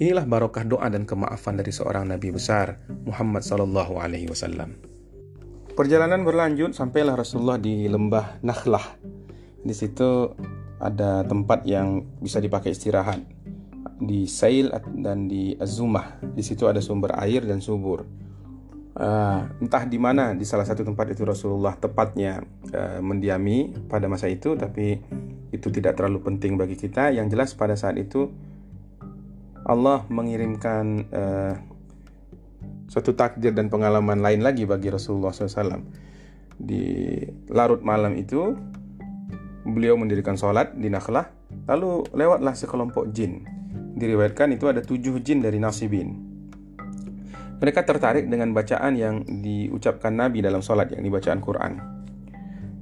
Inilah 0.00 0.24
barokah 0.24 0.64
doa 0.64 0.88
dan 0.88 1.04
kemaafan 1.04 1.60
dari 1.60 1.72
seorang 1.72 2.08
nabi 2.08 2.32
besar, 2.32 2.80
Muhammad 3.04 3.44
sallallahu 3.44 4.00
alaihi 4.00 4.28
wasallam. 4.28 4.76
Perjalanan 5.72 6.24
berlanjut 6.28 6.76
sampailah 6.76 7.16
Rasulullah 7.16 7.56
di 7.56 7.88
lembah 7.88 8.44
Nakhlah. 8.44 9.00
Di 9.64 9.72
situ 9.72 10.28
ada 10.76 11.24
tempat 11.24 11.64
yang 11.64 12.04
bisa 12.20 12.36
dipakai 12.36 12.76
istirahat. 12.76 13.24
Di 14.02 14.26
Sail 14.26 14.74
dan 14.98 15.30
di 15.30 15.54
Azumah. 15.54 16.18
Di 16.34 16.42
situ 16.42 16.66
ada 16.66 16.82
sumber 16.82 17.14
air 17.22 17.46
dan 17.46 17.62
subur. 17.62 18.02
Uh, 18.92 19.48
entah 19.62 19.88
di 19.88 19.96
mana 19.96 20.36
di 20.36 20.44
salah 20.44 20.68
satu 20.68 20.84
tempat 20.84 21.16
itu 21.16 21.24
Rasulullah 21.24 21.72
tepatnya 21.80 22.44
uh, 22.76 23.00
mendiami 23.00 23.72
pada 23.88 24.04
masa 24.04 24.28
itu, 24.28 24.52
tapi 24.52 25.00
itu 25.48 25.68
tidak 25.72 25.96
terlalu 25.96 26.20
penting 26.20 26.60
bagi 26.60 26.76
kita. 26.76 27.14
Yang 27.14 27.26
jelas 27.32 27.50
pada 27.56 27.72
saat 27.78 27.96
itu 27.96 28.28
Allah 29.62 30.04
mengirimkan 30.10 30.84
uh, 31.08 31.54
suatu 32.90 33.16
takdir 33.16 33.56
dan 33.56 33.72
pengalaman 33.72 34.20
lain 34.20 34.44
lagi 34.44 34.68
bagi 34.68 34.92
Rasulullah 34.92 35.32
SAW. 35.32 35.80
Di 36.60 36.84
larut 37.48 37.80
malam 37.80 38.12
itu, 38.18 38.52
beliau 39.64 39.96
mendirikan 39.96 40.36
sholat 40.36 40.76
di 40.76 40.92
Nakhlah, 40.92 41.32
lalu 41.70 42.04
lewatlah 42.12 42.52
sekelompok 42.52 43.08
jin 43.14 43.61
diriwayatkan 44.02 44.50
itu 44.58 44.66
ada 44.66 44.82
tujuh 44.82 45.22
jin 45.22 45.38
dari 45.38 45.62
Nasibin. 45.62 46.18
Mereka 47.62 47.86
tertarik 47.86 48.26
dengan 48.26 48.50
bacaan 48.50 48.98
yang 48.98 49.22
diucapkan 49.22 50.10
Nabi 50.10 50.42
dalam 50.42 50.66
sholat, 50.66 50.90
yang 50.90 51.06
dibacaan 51.06 51.38
Quran. 51.38 51.78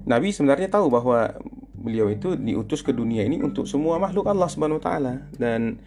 Nabi 0.08 0.32
sebenarnya 0.32 0.72
tahu 0.72 0.88
bahwa 0.88 1.36
beliau 1.76 2.08
itu 2.08 2.32
diutus 2.36 2.80
ke 2.80 2.96
dunia 2.96 3.24
ini 3.24 3.44
untuk 3.44 3.68
semua 3.68 4.00
makhluk 4.00 4.28
Allah 4.28 4.48
Subhanahu 4.48 4.80
wa 4.80 4.84
taala 4.84 5.14
dan 5.36 5.80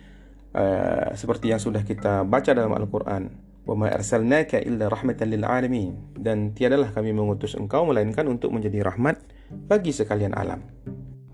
uh, 0.54 1.10
seperti 1.18 1.50
yang 1.50 1.62
sudah 1.62 1.82
kita 1.82 2.22
baca 2.26 2.54
dalam 2.54 2.74
Al-Qur'an, 2.74 3.34
wa 3.66 3.74
ma 3.74 3.88
arsalnaka 3.90 4.62
illa 4.62 4.90
rahmatan 4.90 5.28
lil 5.30 5.46
alamin 5.46 6.14
dan 6.18 6.54
tiadalah 6.54 6.94
kami 6.94 7.14
mengutus 7.14 7.58
engkau 7.58 7.90
melainkan 7.90 8.30
untuk 8.30 8.54
menjadi 8.54 8.86
rahmat 8.86 9.22
bagi 9.50 9.90
sekalian 9.90 10.38
alam. 10.38 10.62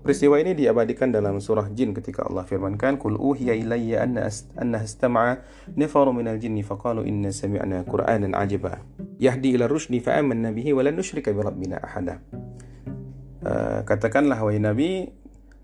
Peristiwa 0.00 0.40
ini 0.40 0.56
diabadikan 0.56 1.12
dalam 1.12 1.44
surah 1.44 1.68
Jin 1.76 1.92
ketika 1.92 2.24
Allah 2.24 2.48
firmankan 2.48 2.96
Kul 2.96 3.20
uhiya 3.20 3.52
ilayya 3.52 4.00
anna, 4.00 4.32
anna 4.56 4.80
istama'a 4.80 5.44
nafaru 5.76 6.16
minal 6.16 6.40
jinni 6.40 6.64
faqalu 6.64 7.04
inna 7.04 7.28
sami'na 7.28 7.84
qur'anan 7.84 8.32
ajiba 8.32 8.80
yahdi 9.20 9.60
ila 9.60 9.68
rushdi 9.68 10.00
fa'amanna 10.00 10.56
bihi 10.56 10.72
wa 10.72 10.80
lan 10.80 10.96
rabbina 10.96 11.84
ahada 11.84 12.24
uh, 13.44 13.84
Katakanlah 13.84 14.40
wahai 14.40 14.56
Nabi 14.56 15.12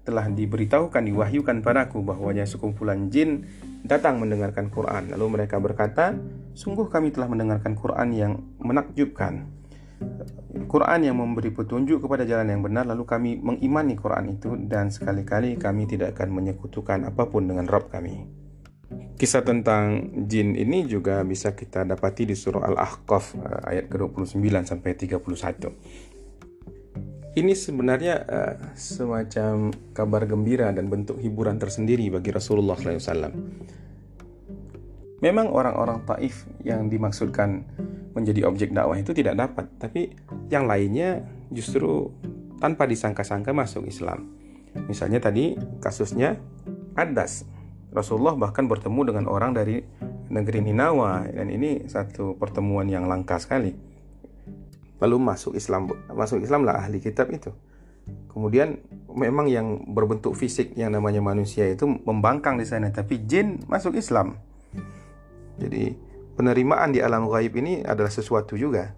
telah 0.06 0.28
diberitahukan 0.30 1.02
diwahyukan 1.02 1.64
padaku 1.66 2.04
bahwanya 2.04 2.46
sekumpulan 2.46 3.10
jin 3.10 3.48
datang 3.82 4.22
mendengarkan 4.22 4.70
Quran. 4.70 5.10
Lalu 5.10 5.26
mereka 5.34 5.58
berkata, 5.58 6.14
sungguh 6.54 6.86
kami 6.86 7.10
telah 7.10 7.26
mendengarkan 7.26 7.74
Quran 7.74 8.08
yang 8.14 8.32
menakjubkan. 8.62 9.50
Quran 10.64 11.00
yang 11.04 11.20
memberi 11.20 11.52
petunjuk 11.52 12.00
kepada 12.08 12.24
jalan 12.24 12.48
yang 12.48 12.64
benar 12.64 12.88
lalu 12.88 13.04
kami 13.04 13.30
mengimani 13.36 13.92
Quran 13.92 14.40
itu 14.40 14.56
dan 14.64 14.88
sekali-kali 14.88 15.60
kami 15.60 15.84
tidak 15.84 16.16
akan 16.16 16.32
menyekutukan 16.32 17.04
apa 17.04 17.28
pun 17.28 17.44
dengan 17.44 17.68
Rabb 17.68 17.92
kami. 17.92 18.46
Kisah 19.16 19.44
tentang 19.44 20.12
jin 20.28 20.56
ini 20.56 20.88
juga 20.88 21.24
bisa 21.24 21.52
kita 21.56 21.84
dapati 21.88 22.28
di 22.28 22.36
surah 22.36 22.68
Al-Ahqaf 22.68 23.24
eh, 23.36 23.70
ayat 23.76 23.92
ke-29 23.92 24.44
sampai 24.64 24.90
31. 24.96 26.16
Ini 27.36 27.52
sebenarnya 27.52 28.14
uh, 28.24 28.54
semacam 28.72 29.68
kabar 29.92 30.24
gembira 30.24 30.72
dan 30.72 30.88
bentuk 30.88 31.20
hiburan 31.20 31.60
tersendiri 31.60 32.08
bagi 32.08 32.32
Rasulullah 32.32 32.80
SAW. 32.80 33.28
Memang 35.24 35.48
orang-orang 35.48 36.04
Taif 36.04 36.44
yang 36.60 36.92
dimaksudkan 36.92 37.64
menjadi 38.12 38.44
objek 38.48 38.72
dakwah 38.72 38.96
itu 38.96 39.16
tidak 39.16 39.36
dapat, 39.36 39.66
tapi 39.80 40.12
yang 40.52 40.68
lainnya 40.68 41.24
justru 41.52 42.12
tanpa 42.60 42.84
disangka-sangka 42.84 43.52
masuk 43.52 43.88
Islam. 43.88 44.28
Misalnya 44.88 45.20
tadi 45.20 45.56
kasusnya 45.80 46.36
Adas. 46.96 47.48
Rasulullah 47.96 48.36
bahkan 48.36 48.68
bertemu 48.68 49.08
dengan 49.08 49.24
orang 49.24 49.56
dari 49.56 49.80
negeri 50.28 50.60
Ninawa 50.60 51.24
dan 51.30 51.48
ini 51.48 51.86
satu 51.86 52.34
pertemuan 52.36 52.90
yang 52.90 53.06
langka 53.06 53.38
sekali 53.38 53.72
lalu 54.98 55.16
masuk 55.20 55.54
Islam 55.54 55.92
masuk 56.08 56.42
Islam 56.42 56.64
lah 56.64 56.80
ahli 56.82 56.98
kitab 56.98 57.28
itu 57.30 57.52
kemudian 58.32 58.80
memang 59.12 59.46
yang 59.50 59.82
berbentuk 59.92 60.34
fisik 60.34 60.72
yang 60.74 60.94
namanya 60.94 61.20
manusia 61.20 61.68
itu 61.68 61.84
membangkang 61.86 62.56
di 62.56 62.66
sana 62.66 62.88
tapi 62.90 63.22
jin 63.24 63.60
masuk 63.68 63.98
Islam 63.98 64.40
jadi 65.56 65.96
penerimaan 66.36 66.92
di 66.92 67.00
alam 67.00 67.28
gaib 67.28 67.56
ini 67.56 67.84
adalah 67.84 68.12
sesuatu 68.12 68.54
juga. 68.56 68.92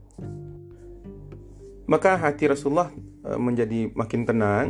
Maka 1.88 2.20
hati 2.20 2.50
Rasulullah 2.50 2.92
e, 3.24 3.30
menjadi 3.40 3.88
makin 3.96 4.28
tenang. 4.28 4.66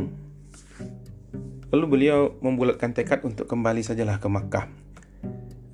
Lalu 1.69 1.85
beliau 1.85 2.33
membulatkan 2.41 2.95
tekad 2.95 3.21
untuk 3.21 3.45
kembali 3.45 3.85
sajalah 3.85 4.17
ke 4.17 4.25
Makkah. 4.25 4.65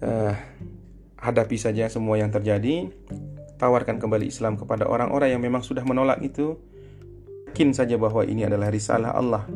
Uh, 0.04 0.36
hadapi 1.16 1.56
saja 1.56 1.88
semua 1.88 2.20
yang 2.20 2.36
terjadi. 2.36 2.92
Tawarkan 3.56 4.04
kembali 4.04 4.28
Islam 4.28 4.60
kepada 4.60 4.92
orang-orang 4.92 5.32
yang 5.32 5.40
memang 5.40 5.64
sudah 5.64 5.88
menolak 5.88 6.20
itu, 6.20 6.60
yakin 7.56 7.72
saja 7.72 7.96
bahwa 7.96 8.28
ini 8.28 8.44
adalah 8.44 8.68
risalah 8.68 9.16
Allah. 9.16 9.48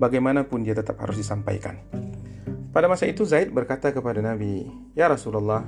Bagaimanapun 0.00 0.64
dia 0.64 0.72
tetap 0.72 0.96
harus 0.96 1.20
disampaikan. 1.20 1.76
Pada 2.74 2.90
masa 2.90 3.06
itu 3.06 3.22
Zaid 3.22 3.54
berkata 3.54 3.94
kepada 3.94 4.18
Nabi, 4.18 4.66
"Ya 4.98 5.06
Rasulullah, 5.06 5.62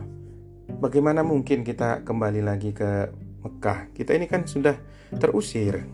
bagaimana 0.83 1.23
mungkin 1.23 1.63
kita 1.63 2.03
kembali 2.03 2.43
lagi 2.43 2.75
ke 2.75 3.15
Mekah? 3.47 3.95
Kita 3.95 4.11
ini 4.11 4.27
kan 4.27 4.43
sudah 4.43 4.75
terusir." 5.15 5.87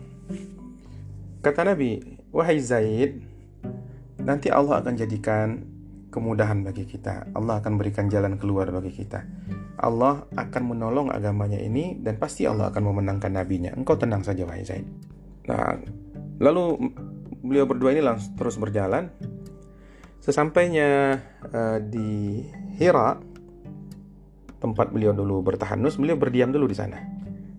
Kata 1.45 1.69
Nabi, 1.69 2.01
"Wahai 2.33 2.57
Zaid, 2.57 3.21
nanti 4.25 4.49
Allah 4.49 4.81
akan 4.81 4.93
jadikan 4.97 5.61
kemudahan 6.09 6.65
bagi 6.65 6.89
kita. 6.89 7.29
Allah 7.37 7.61
akan 7.61 7.77
berikan 7.77 8.09
jalan 8.09 8.41
keluar 8.41 8.73
bagi 8.73 8.93
kita. 8.93 9.21
Allah 9.77 10.25
akan 10.33 10.63
menolong 10.65 11.13
agamanya 11.13 11.61
ini 11.61 11.97
dan 12.01 12.17
pasti 12.17 12.49
Allah 12.49 12.73
akan 12.73 12.89
memenangkan 12.89 13.33
nabinya. 13.33 13.69
Engkau 13.77 14.01
tenang 14.01 14.25
saja 14.25 14.49
wahai 14.49 14.65
Zaid. 14.65 14.85
Nah, 15.45 15.77
lalu 16.41 16.93
beliau 17.41 17.69
berdua 17.69 17.93
ini 17.93 18.01
langsung 18.01 18.33
terus 18.33 18.57
berjalan. 18.57 19.13
Sesampainya 20.23 21.19
uh, 21.51 21.83
di 21.83 22.39
Hira, 22.79 23.19
tempat 24.63 24.95
beliau 24.95 25.11
dulu 25.11 25.43
bertahanus, 25.43 25.99
beliau 25.99 26.15
berdiam 26.15 26.47
dulu 26.47 26.71
di 26.71 26.79
sana. 26.79 26.95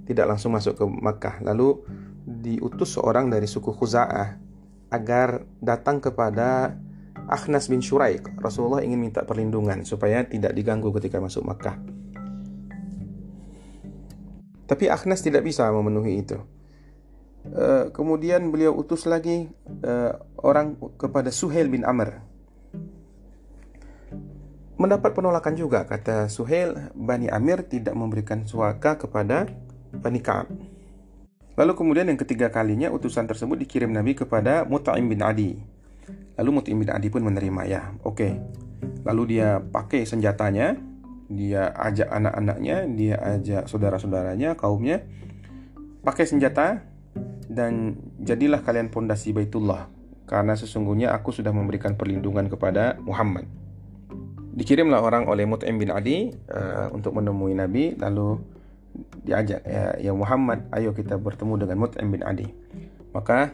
Tidak 0.09 0.25
langsung 0.25 0.57
masuk 0.57 0.81
ke 0.81 0.85
Makkah. 0.89 1.45
Lalu 1.45 1.85
diutus 2.25 2.97
seorang 2.97 3.29
dari 3.29 3.45
suku 3.45 3.69
Khuza'ah 3.69 4.41
agar 4.89 5.45
datang 5.61 6.01
kepada 6.01 6.73
Akhnas 7.29 7.69
bin 7.69 7.85
Shuraik. 7.85 8.33
Rasulullah 8.41 8.81
ingin 8.81 8.97
minta 8.97 9.29
perlindungan 9.29 9.85
supaya 9.85 10.25
tidak 10.25 10.57
diganggu 10.57 10.89
ketika 10.97 11.21
masuk 11.21 11.45
Makkah. 11.45 11.77
Tapi 14.65 14.89
Akhnas 14.89 15.21
tidak 15.21 15.45
bisa 15.45 15.69
memenuhi 15.69 16.25
itu. 16.25 16.41
Uh, 17.45 17.93
kemudian 17.93 18.49
beliau 18.49 18.73
utus 18.73 19.05
lagi 19.05 19.53
uh, 19.85 20.17
orang 20.41 20.81
kepada 20.97 21.29
Suhail 21.29 21.69
bin 21.69 21.85
Amr. 21.85 22.33
Mendapat 24.75 25.15
penolakan 25.15 25.55
juga 25.55 25.87
kata 25.87 26.27
Suhail, 26.27 26.91
Bani 26.99 27.31
Amir 27.31 27.63
tidak 27.63 27.95
memberikan 27.95 28.43
suaka 28.43 28.99
kepada 28.99 29.47
Bani 29.95 30.19
Ka'ab. 30.19 30.51
Lalu 31.55 31.73
kemudian 31.79 32.11
yang 32.11 32.19
ketiga 32.19 32.51
kalinya 32.51 32.91
utusan 32.91 33.31
tersebut 33.31 33.55
dikirim 33.63 33.95
Nabi 33.95 34.19
kepada 34.19 34.67
Mut'im 34.67 35.07
bin 35.07 35.23
Adi. 35.23 35.55
Lalu 36.35 36.51
Mut'im 36.51 36.83
bin 36.83 36.91
Adi 36.91 37.07
pun 37.07 37.23
menerima 37.23 37.63
ya. 37.71 37.95
Oke. 38.03 38.35
Lalu 39.07 39.39
dia 39.39 39.63
pakai 39.63 40.03
senjatanya, 40.03 40.75
dia 41.31 41.71
ajak 41.71 42.11
anak-anaknya, 42.11 42.77
dia 42.91 43.17
ajak 43.23 43.71
saudara-saudaranya, 43.71 44.59
kaumnya 44.59 45.07
pakai 46.05 46.29
senjata 46.29 46.85
dan 47.49 47.97
jadilah 48.21 48.61
kalian 48.61 48.93
pondasi 48.93 49.33
Baitullah 49.33 49.89
karena 50.29 50.53
sesungguhnya 50.57 51.13
aku 51.17 51.33
sudah 51.33 51.53
memberikan 51.53 51.97
perlindungan 51.97 52.49
kepada 52.49 53.01
Muhammad. 53.01 53.49
Dikirimlah 54.55 55.03
orang 55.03 55.27
oleh 55.27 55.43
Mut'im 55.51 55.83
bin 55.83 55.91
Adi 55.91 56.31
uh, 56.31 56.87
untuk 56.95 57.19
menemui 57.19 57.59
Nabi 57.59 57.99
lalu 57.99 58.39
diajak 59.27 59.67
ya, 59.67 59.99
ya 59.99 60.13
Muhammad 60.15 60.71
ayo 60.71 60.95
kita 60.95 61.19
bertemu 61.19 61.67
dengan 61.67 61.77
Mut'im 61.83 62.07
bin 62.15 62.23
Adi. 62.23 62.47
Maka 63.11 63.51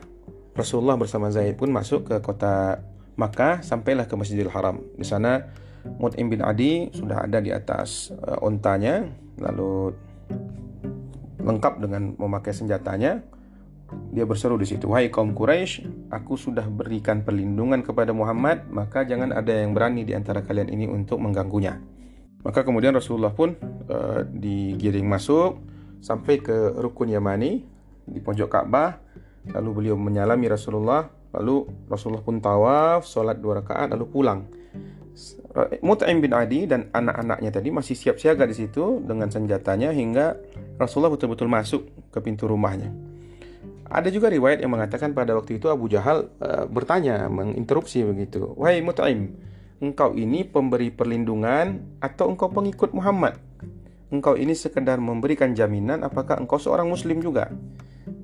Rasulullah 0.52 1.00
bersama 1.00 1.32
Zaid 1.32 1.56
pun 1.56 1.72
masuk 1.72 2.12
ke 2.12 2.16
kota 2.20 2.84
Makkah 3.16 3.64
sampailah 3.64 4.04
ke 4.04 4.14
Masjidil 4.16 4.52
Haram. 4.52 4.84
Di 4.96 5.08
sana 5.08 5.48
Mut'im 5.96 6.28
bin 6.28 6.44
Adi 6.44 6.92
sudah 6.92 7.24
ada 7.24 7.40
di 7.40 7.48
atas 7.48 8.12
uh, 8.12 8.44
ontanya 8.44 9.08
lalu 9.40 9.96
lengkap 11.40 11.80
dengan 11.80 12.12
memakai 12.20 12.52
senjatanya 12.52 13.24
dia 14.10 14.26
berseru 14.26 14.58
di 14.58 14.66
situ 14.66 14.90
wahai 14.90 15.10
kaum 15.10 15.34
Quraisy 15.34 16.10
aku 16.10 16.34
sudah 16.34 16.66
berikan 16.66 17.22
perlindungan 17.22 17.82
kepada 17.82 18.10
Muhammad 18.10 18.66
maka 18.70 19.06
jangan 19.06 19.34
ada 19.34 19.50
yang 19.50 19.74
berani 19.74 20.06
di 20.06 20.14
antara 20.14 20.42
kalian 20.42 20.70
ini 20.70 20.86
untuk 20.86 21.22
mengganggunya. 21.22 21.78
Maka 22.40 22.64
kemudian 22.64 22.96
Rasulullah 22.96 23.36
pun 23.36 23.52
uh, 23.92 24.24
digiring 24.24 25.04
masuk 25.04 25.60
sampai 26.00 26.40
ke 26.40 26.72
rukun 26.80 27.12
Yamani 27.12 27.60
di 28.08 28.20
pojok 28.24 28.48
Ka'bah. 28.48 28.96
Lalu 29.52 29.70
beliau 29.72 29.96
menyalami 29.96 30.48
Rasulullah 30.48 31.04
lalu 31.30 31.68
Rasulullah 31.86 32.24
pun 32.24 32.42
tawaf 32.42 33.06
sholat 33.06 33.38
dua 33.38 33.60
rakaat 33.62 33.92
lalu 33.92 34.06
pulang. 34.08 34.40
Mut'im 35.82 36.22
bin 36.22 36.30
Adi 36.30 36.64
dan 36.70 36.88
anak-anaknya 36.94 37.50
tadi 37.50 37.68
masih 37.74 37.98
siap 37.98 38.22
siaga 38.22 38.46
di 38.46 38.54
situ 38.54 39.02
dengan 39.02 39.26
senjatanya 39.28 39.90
hingga 39.90 40.38
Rasulullah 40.78 41.10
betul-betul 41.10 41.50
masuk 41.50 41.82
ke 42.14 42.18
pintu 42.22 42.46
rumahnya. 42.46 43.09
Ada 43.90 44.06
juga 44.14 44.30
riwayat 44.30 44.62
yang 44.62 44.70
mengatakan 44.70 45.10
pada 45.10 45.34
waktu 45.34 45.58
itu 45.58 45.66
Abu 45.66 45.90
Jahal 45.90 46.30
uh, 46.38 46.70
bertanya, 46.70 47.26
menginterupsi 47.26 48.06
begitu. 48.06 48.54
Wahai 48.54 48.86
Mut'im, 48.86 49.34
engkau 49.82 50.14
ini 50.14 50.46
pemberi 50.46 50.94
perlindungan 50.94 51.98
atau 51.98 52.30
engkau 52.30 52.54
pengikut 52.54 52.94
Muhammad? 52.94 53.34
Engkau 54.14 54.38
ini 54.38 54.54
sekedar 54.54 55.02
memberikan 55.02 55.58
jaminan 55.58 56.06
apakah 56.06 56.38
engkau 56.38 56.62
seorang 56.62 56.86
muslim 56.86 57.18
juga? 57.18 57.50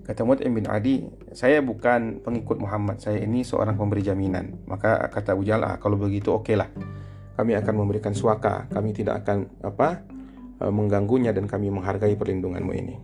Kata 0.07 0.23
Mut'im 0.23 0.55
bin 0.55 0.71
Adi, 0.71 1.03
saya 1.35 1.59
bukan 1.59 2.23
pengikut 2.23 2.63
Muhammad, 2.63 3.03
saya 3.03 3.19
ini 3.19 3.43
seorang 3.43 3.75
pemberi 3.75 4.07
jaminan. 4.07 4.63
Maka 4.71 5.11
kata 5.11 5.35
Abu 5.35 5.43
Jahal, 5.43 5.67
ah, 5.67 5.77
kalau 5.83 5.99
begitu 5.99 6.31
oke 6.31 6.47
okay 6.47 6.55
lah. 6.55 6.71
Kami 7.35 7.59
akan 7.59 7.75
memberikan 7.75 8.15
suaka, 8.15 8.71
kami 8.71 8.95
tidak 8.95 9.27
akan 9.27 9.51
apa 9.67 10.07
eh, 10.63 10.71
mengganggunya 10.71 11.35
dan 11.35 11.51
kami 11.51 11.75
menghargai 11.75 12.15
perlindunganmu 12.15 12.73
ini. 12.79 12.95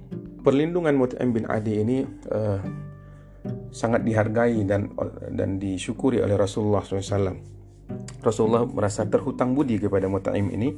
Perlindungan 0.43 0.95
Mut'im 0.99 1.31
bin 1.31 1.47
Adi 1.47 1.75
ini 1.79 2.03
uh, 2.35 2.59
sangat 3.71 4.03
dihargai 4.03 4.63
dan 4.67 4.91
dan 5.31 5.63
disyukuri 5.63 6.19
oleh 6.19 6.35
Rasulullah 6.35 6.83
SAW. 6.83 7.39
Rasulullah 8.23 8.67
merasa 8.67 9.07
terhutang 9.07 9.55
budi 9.55 9.79
kepada 9.79 10.11
Mut'im 10.11 10.51
ini 10.51 10.71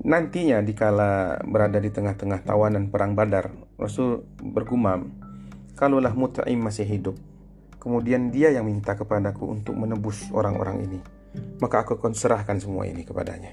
Nantinya 0.00 0.64
dikala 0.64 1.36
berada 1.44 1.76
di 1.76 1.92
tengah-tengah 1.92 2.40
tawanan 2.48 2.88
perang 2.88 3.12
Badar, 3.12 3.52
Rasul 3.76 4.24
bergumam, 4.40 5.12
"Kalaulah 5.76 6.16
Mut'im 6.16 6.56
masih 6.56 6.88
hidup, 6.88 7.20
kemudian 7.76 8.32
dia 8.32 8.48
yang 8.48 8.64
minta 8.64 8.96
kepadaku 8.96 9.60
untuk 9.60 9.76
menebus 9.76 10.32
orang-orang 10.32 10.88
ini, 10.88 11.00
maka 11.60 11.84
aku 11.84 12.00
akan 12.00 12.16
serahkan 12.16 12.56
semua 12.56 12.88
ini 12.88 13.04
kepadanya." 13.04 13.52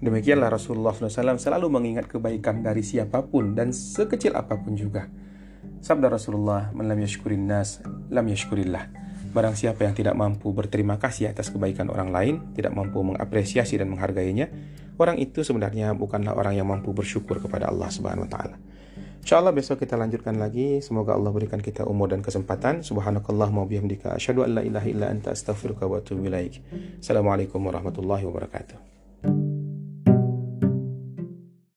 Demikianlah 0.00 0.48
Rasulullah 0.48 0.96
SAW 0.96 1.36
selalu 1.36 1.68
mengingat 1.68 2.08
kebaikan 2.08 2.64
dari 2.64 2.80
siapa 2.80 3.20
pun 3.20 3.52
dan 3.52 3.68
sekecil 3.68 4.32
apa 4.32 4.56
pun 4.56 4.72
juga. 4.72 5.04
Sabda 5.84 6.08
Rasulullah, 6.08 6.72
"Man 6.72 6.88
lam 6.88 6.96
yashkurin 7.04 7.44
nas, 7.44 7.84
lam 8.08 8.24
yashkurillah." 8.24 8.88
Barang 9.30 9.52
siapa 9.54 9.84
yang 9.84 9.92
tidak 9.92 10.16
mampu 10.16 10.50
berterima 10.56 10.96
kasih 10.96 11.30
atas 11.30 11.52
kebaikan 11.52 11.92
orang 11.92 12.10
lain, 12.10 12.34
tidak 12.56 12.72
mampu 12.72 12.98
mengapresiasi 13.04 13.76
dan 13.76 13.92
menghargainya, 13.92 14.48
orang 14.96 15.20
itu 15.20 15.44
sebenarnya 15.44 15.92
bukanlah 15.92 16.32
orang 16.32 16.56
yang 16.56 16.66
mampu 16.66 16.90
bersyukur 16.96 17.38
kepada 17.38 17.68
Allah 17.68 17.92
Subhanahu 17.92 18.26
wa 18.26 18.30
taala. 18.32 18.56
Insyaallah 19.20 19.52
besok 19.52 19.84
kita 19.84 20.00
lanjutkan 20.00 20.40
lagi. 20.40 20.80
Semoga 20.80 21.12
Allah 21.12 21.28
berikan 21.28 21.60
kita 21.60 21.84
umur 21.84 22.08
dan 22.08 22.24
kesempatan. 22.24 22.80
Subhanakallah 22.80 23.52
wa 23.52 23.68
bihamdika 23.68 24.16
asyhadu 24.16 24.48
an 24.48 24.58
la 24.58 24.62
ilaha 24.64 24.88
illa 24.88 25.12
anta 25.12 25.36
astaghfiruka 25.36 25.84
wa 25.84 26.00
atubu 26.00 26.24
ilaik. 26.24 26.64
Assalamualaikum 27.04 27.60
warahmatullahi 27.60 28.24
wabarakatuh. 28.24 28.99